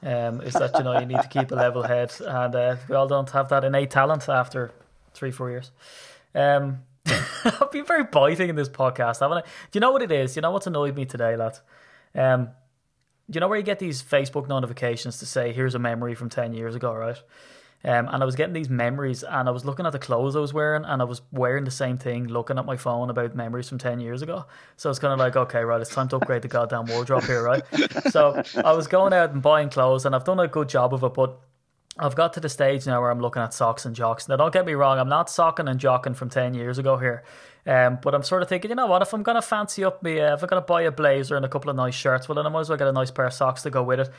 [0.03, 2.95] Um, is that you know you need to keep a level head, and uh, we
[2.95, 4.71] all don't have that innate talent after
[5.13, 5.71] three four years.
[6.33, 9.41] Um, I've been very biting in this podcast, haven't I?
[9.41, 10.35] Do you know what it is?
[10.35, 11.61] You know what's annoyed me today, lads?
[12.15, 12.51] Um, do
[13.31, 16.53] you know where you get these Facebook notifications to say here's a memory from ten
[16.53, 17.17] years ago, right?
[17.83, 20.39] Um, and I was getting these memories, and I was looking at the clothes I
[20.39, 23.69] was wearing, and I was wearing the same thing, looking at my phone about memories
[23.69, 24.45] from 10 years ago.
[24.75, 27.41] So it's kind of like, okay, right, it's time to upgrade the goddamn wardrobe here,
[27.41, 27.63] right?
[28.09, 31.03] so I was going out and buying clothes, and I've done a good job of
[31.03, 31.39] it, but
[31.97, 34.27] I've got to the stage now where I'm looking at socks and jocks.
[34.27, 37.23] Now, don't get me wrong, I'm not socking and jocking from 10 years ago here.
[37.65, 40.19] Um, but I'm sort of thinking, you know what, if I'm to fancy up me,
[40.19, 42.45] uh, if I'm to buy a blazer and a couple of nice shirts, well, then
[42.45, 44.09] I might as well get a nice pair of socks to go with it.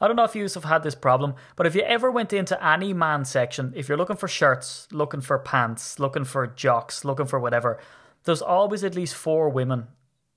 [0.00, 2.64] I don't know if you have had this problem, but if you ever went into
[2.64, 7.26] any man section, if you're looking for shirts, looking for pants, looking for jocks, looking
[7.26, 7.78] for whatever,
[8.24, 9.86] there's always at least four women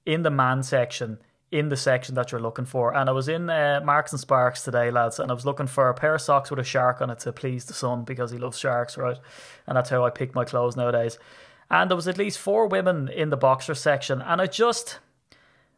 [0.05, 1.17] in the man section
[1.51, 2.95] in the section that you're looking for.
[2.95, 5.89] And I was in uh, Marks and Sparks today, lads, and I was looking for
[5.89, 8.37] a pair of socks with a shark on it to please the son because he
[8.37, 9.17] loves sharks, right?
[9.65, 11.17] And that's how I pick my clothes nowadays.
[11.69, 14.99] And there was at least four women in the boxer section, and I just.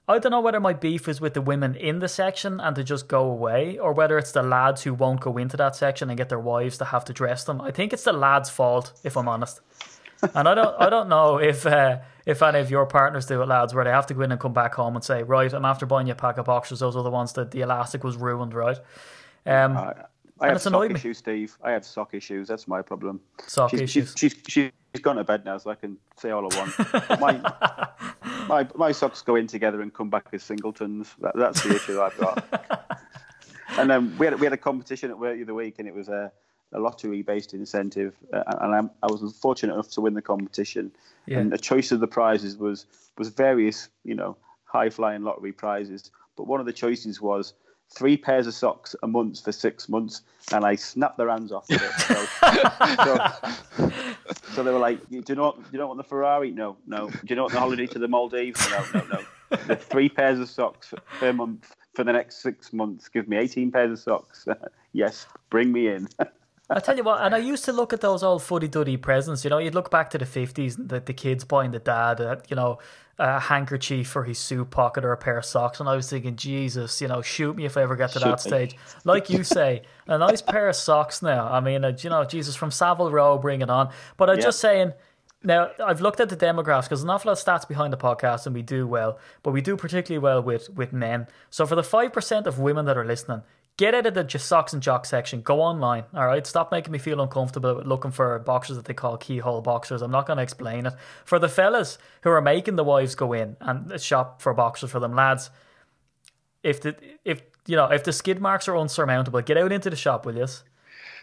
[0.09, 2.83] I don't know whether my beef is with the women in the section and to
[2.83, 6.17] just go away, or whether it's the lads who won't go into that section and
[6.17, 7.59] get their wives to have to dress them.
[7.59, 9.59] I think it's the lads' fault, if I'm honest.
[10.33, 13.47] And I don't, I don't know if uh, if any of your partners do it,
[13.47, 15.65] lads, where they have to go in and come back home and say, right, I'm
[15.65, 16.79] after buying you a pack of boxers.
[16.79, 18.77] Those are the ones that the elastic was ruined, right?
[19.45, 19.93] Um, I,
[20.39, 21.57] I have sock issues, Steve.
[21.61, 22.47] I have sock issues.
[22.47, 23.19] That's my problem.
[23.45, 24.13] Sock she's, issues.
[24.15, 24.71] She's, she's, she's
[25.01, 27.19] gone to bed now, so I can say all I want.
[27.19, 27.87] my,
[28.47, 31.13] my my socks go in together and come back as singletons.
[31.19, 33.01] That, that's the issue I've got.
[33.77, 35.93] and then we had we had a competition at work the other week, and it
[35.93, 36.31] was a,
[36.73, 40.91] a lottery based incentive, uh, and I'm, I was fortunate enough to win the competition.
[41.25, 41.39] Yeah.
[41.39, 42.85] And the choice of the prizes was
[43.17, 46.11] was various, you know, high flying lottery prizes.
[46.35, 47.53] But one of the choices was
[47.89, 51.65] three pairs of socks a month for six months, and I snapped their hands off
[51.69, 51.81] it.
[52.07, 53.27] So,
[53.77, 53.91] so,
[54.53, 55.53] so they were like, "Do you know?
[55.53, 56.51] Do you know what the Ferrari?
[56.51, 57.09] No, no.
[57.09, 58.59] Do you know what the holiday to the Maldives?
[58.69, 59.57] No, no, no.
[59.67, 63.07] The three pairs of socks per month for the next six months.
[63.09, 64.47] Give me eighteen pairs of socks.
[64.93, 66.07] yes, bring me in.
[66.69, 69.43] I tell you what, and I used to look at those old fuddy duddy presents.
[69.45, 72.35] You know, you'd look back to the fifties, the the kids buying the dad, uh,
[72.49, 72.79] you know,
[73.17, 76.35] a handkerchief for his suit pocket or a pair of socks, and I was thinking,
[76.35, 78.49] Jesus, you know, shoot me if I ever get to that me.
[78.49, 78.75] stage.
[79.05, 81.21] Like you say, a nice pair of socks.
[81.21, 83.89] Now, I mean, uh, you know, Jesus from Savile Row, bring it on.
[84.17, 84.43] But I'm Yeah.
[84.43, 84.91] just saying.
[85.43, 88.47] Now, I've looked at the demographics because an awful lot of stats behind the podcast,
[88.47, 91.27] and we do well, but we do particularly well with, with men.
[91.51, 93.43] So, for the 5% of women that are listening,
[93.77, 95.41] get out of the just socks and jocks section.
[95.41, 96.45] Go online, all right?
[96.45, 100.01] Stop making me feel uncomfortable with looking for boxers that they call keyhole boxers.
[100.01, 100.93] I'm not going to explain it.
[101.25, 104.99] For the fellas who are making the wives go in and shop for boxers for
[104.99, 105.51] them, lads,
[106.63, 109.95] if the if you know if the skid marks are unsurmountable, get out into the
[109.95, 110.47] shop, will you?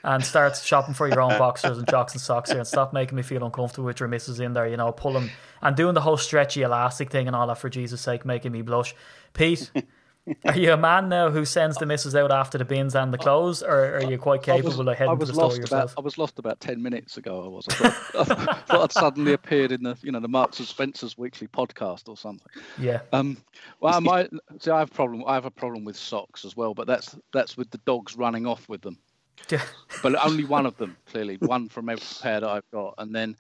[0.05, 3.17] And start shopping for your own boxers and jocks and socks here, and stop making
[3.17, 4.69] me feel uncomfortable with your missus in there.
[4.69, 5.31] You know, pulling
[5.63, 8.61] and doing the whole stretchy elastic thing and all that for Jesus' sake, making me
[8.61, 8.95] blush.
[9.33, 9.71] Pete,
[10.47, 13.19] are you a man now who sends the missus out after the bins and the
[13.19, 15.93] clothes, or are you quite I was, capable of heading to the store yourself?
[15.93, 17.45] about I was lost about ten minutes ago.
[17.45, 17.67] I was.
[17.69, 21.19] I thought, I thought I'd suddenly appeared in the you know the Marks and Spencers
[21.19, 22.47] weekly podcast or something.
[22.79, 23.37] Yeah, Um,
[23.81, 24.31] well, I might
[24.61, 24.71] see.
[24.71, 25.25] I have a problem.
[25.27, 28.47] I have a problem with socks as well, but that's that's with the dogs running
[28.47, 28.99] off with them.
[29.51, 29.63] Yeah.
[30.03, 33.37] But only one of them, clearly, one from every pair that I've got, and then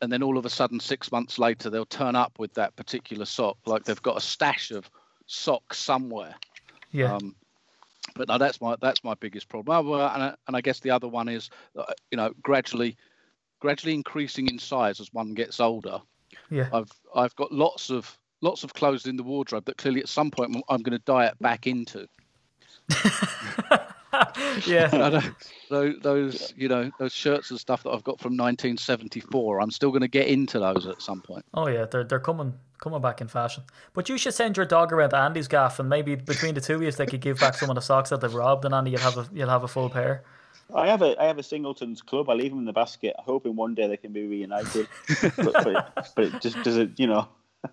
[0.00, 3.24] and then all of a sudden, six months later, they'll turn up with that particular
[3.24, 4.90] sock, like they've got a stash of
[5.26, 6.34] socks somewhere.
[6.92, 7.14] yeah.
[7.14, 7.34] Um,
[8.14, 9.88] but no, that's my that's my biggest problem.
[9.88, 12.96] Oh, and, I, and I guess the other one is, uh, you know, gradually,
[13.60, 15.98] gradually increasing in size as one gets older.
[16.50, 16.68] Yeah.
[16.72, 20.30] I've I've got lots of lots of clothes in the wardrobe that clearly at some
[20.30, 22.06] point I'm- going to diet back into.
[24.66, 24.88] yeah.
[24.92, 25.34] I don't-
[25.68, 29.60] those, those you know those shirts and stuff that I've got from 1974.
[29.60, 31.44] I'm still going to get into those at some point.
[31.54, 33.64] Oh yeah, they're they're coming coming back in fashion.
[33.92, 36.76] But you should send your dog around to Andy's gaff, and maybe between the two
[36.76, 38.92] of you, they could give back some of the socks that they've robbed, and Andy,
[38.92, 40.24] you'll have a you'll have a full pair.
[40.74, 42.28] I have a I have a singletons club.
[42.28, 44.88] I leave them in the basket, hoping one day they can be reunited.
[45.22, 45.84] but, but, it,
[46.14, 47.28] but it just doesn't, you know.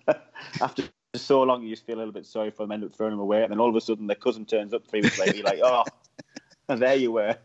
[0.62, 0.84] after
[1.16, 3.20] so long, you just feel a little bit sorry for them, end up throwing them
[3.20, 5.36] away, and then all of a sudden, their cousin turns up three weeks later.
[5.36, 5.84] You're like, oh,
[6.70, 7.36] and there you were.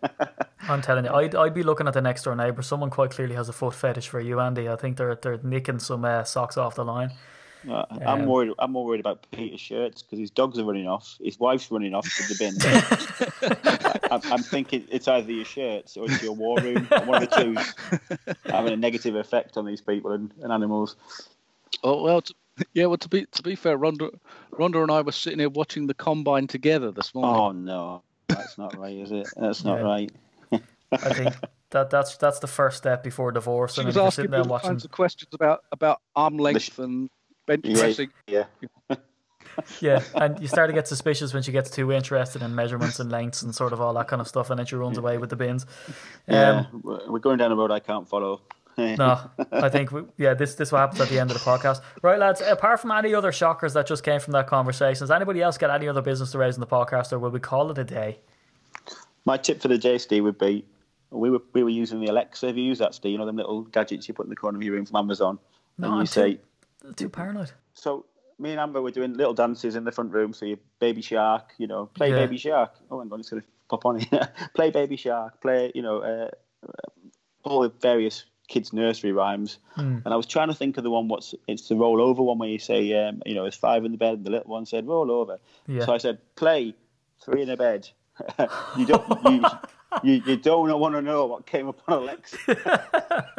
[0.63, 2.63] I'm telling you, I'd, I'd be looking at the next door neighbour.
[2.63, 4.69] Someone quite clearly has a foot fetish for you, Andy.
[4.69, 7.13] I think they're they're nicking some uh, socks off the line.
[7.69, 8.53] Uh, I'm Um, worried.
[8.59, 11.17] I'm more worried about Peter's shirts because his dogs are running off.
[11.23, 14.03] His wife's running off to the bin.
[14.13, 16.87] I'm, I'm thinking it's either your shirts or it's your war room.
[17.05, 17.75] One of the two's
[18.47, 20.97] having a negative effect on these people and, and animals.
[21.83, 22.35] Oh well, t
[22.75, 22.87] yeah.
[22.87, 24.11] Well, to be to be fair, Ronda,
[24.53, 27.41] Ronda and I were sitting here watching the combine together this morning.
[27.41, 29.29] Oh no, that's not right, is it?
[29.37, 29.85] That's not Yeah.
[29.85, 30.13] right.
[30.91, 31.35] I think
[31.71, 33.75] that that's that's the first step before divorce.
[33.75, 36.39] she and was if you're asking sitting all watching, kinds of questions about about arm
[36.39, 37.11] length and
[37.49, 38.11] bench Yeah, pressing.
[38.29, 38.45] yeah.
[39.81, 43.11] yeah, and you start to get suspicious when she gets too interested in measurements and
[43.11, 45.31] lengths and sort of all that kind of stuff, and then she runs away with
[45.31, 45.67] the bins.
[46.29, 48.41] Yeah, Um, we're we're going down a road I can't follow.
[48.77, 49.19] No,
[49.51, 52.17] I think we, yeah, this this what happens at the end of the podcast, right,
[52.21, 52.41] lads?
[52.41, 55.71] Apart from any other shockers that just came from that conversation, has anybody else got
[55.71, 58.21] any other business to raise in the podcast, or will we call it a day?
[59.25, 60.65] My tip for the JSD would be
[61.11, 62.47] we were we were using the Alexa.
[62.47, 63.11] Have you used that, Steve?
[63.11, 65.41] You know them little gadgets you put in the corner of your room from Amazon,
[65.77, 66.35] No, and you I'm say.
[66.35, 66.41] Too
[67.09, 67.53] paranoid.
[67.75, 68.07] So
[68.39, 70.33] me and Amber were doing little dances in the front room.
[70.33, 72.17] So you baby shark, you know, play Yeah.
[72.17, 72.73] baby shark.
[72.91, 74.29] Oh, hang on, it's gonna pop on here.
[74.55, 75.41] play baby shark.
[75.41, 76.31] Play, you know, uh,
[77.45, 79.59] all the various kids' nursery rhymes.
[79.75, 79.99] Hmm.
[80.05, 81.09] And I was trying to think of the one.
[81.09, 83.93] What's it's the roll over one where you say, um, you know, there's five in
[83.93, 84.15] the bed.
[84.15, 85.39] And the little one said roll over.
[85.67, 85.85] Yeah.
[85.85, 86.75] So I said play
[87.21, 87.89] three in a bed.
[88.77, 89.25] you don't.
[89.25, 89.45] You,
[90.03, 92.39] you, you don't want to know what came up on Alexa.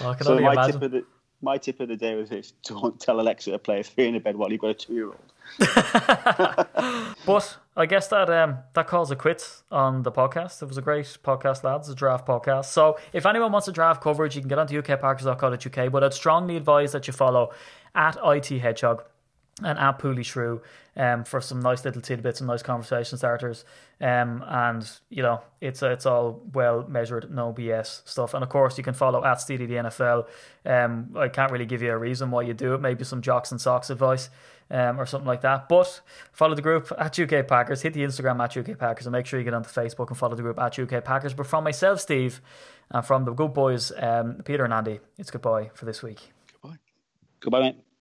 [0.00, 0.72] Oh, I can So only my imagine.
[0.72, 1.04] tip of the
[1.44, 4.16] my tip of the day was this: don't tell Alexa to play a three in
[4.16, 5.32] a bed while you've got a two-year-old.
[7.26, 10.62] But I guess that um, that calls it quits on the podcast.
[10.62, 12.66] It was a great podcast, lads, a draft podcast.
[12.66, 15.92] So if anyone wants a draft coverage, you can get onto ukpackers.co.uk.
[15.92, 17.52] But I'd strongly advise that you follow
[17.94, 19.04] at IT Hedgehog
[19.62, 20.60] and at Pooley Shrew
[20.96, 23.64] um, for some nice little tidbits and nice conversation starters.
[24.00, 28.34] Um, and you know, it's it's all well measured, no BS stuff.
[28.34, 30.26] And of course, you can follow at Steely the NFL.
[30.66, 32.80] Um, I can't really give you a reason why you do it.
[32.80, 34.30] Maybe some jocks and socks advice.
[34.70, 35.68] Um, or something like that.
[35.68, 36.00] But
[36.32, 39.38] follow the group at UK Packers, hit the Instagram at UK Packers, and make sure
[39.38, 41.34] you get onto Facebook and follow the group at UK Packers.
[41.34, 42.40] But from myself, Steve,
[42.90, 46.32] and from the good boys, um, Peter and Andy, it's goodbye for this week.
[46.62, 46.78] Goodbye.
[47.40, 47.93] Goodbye, mate.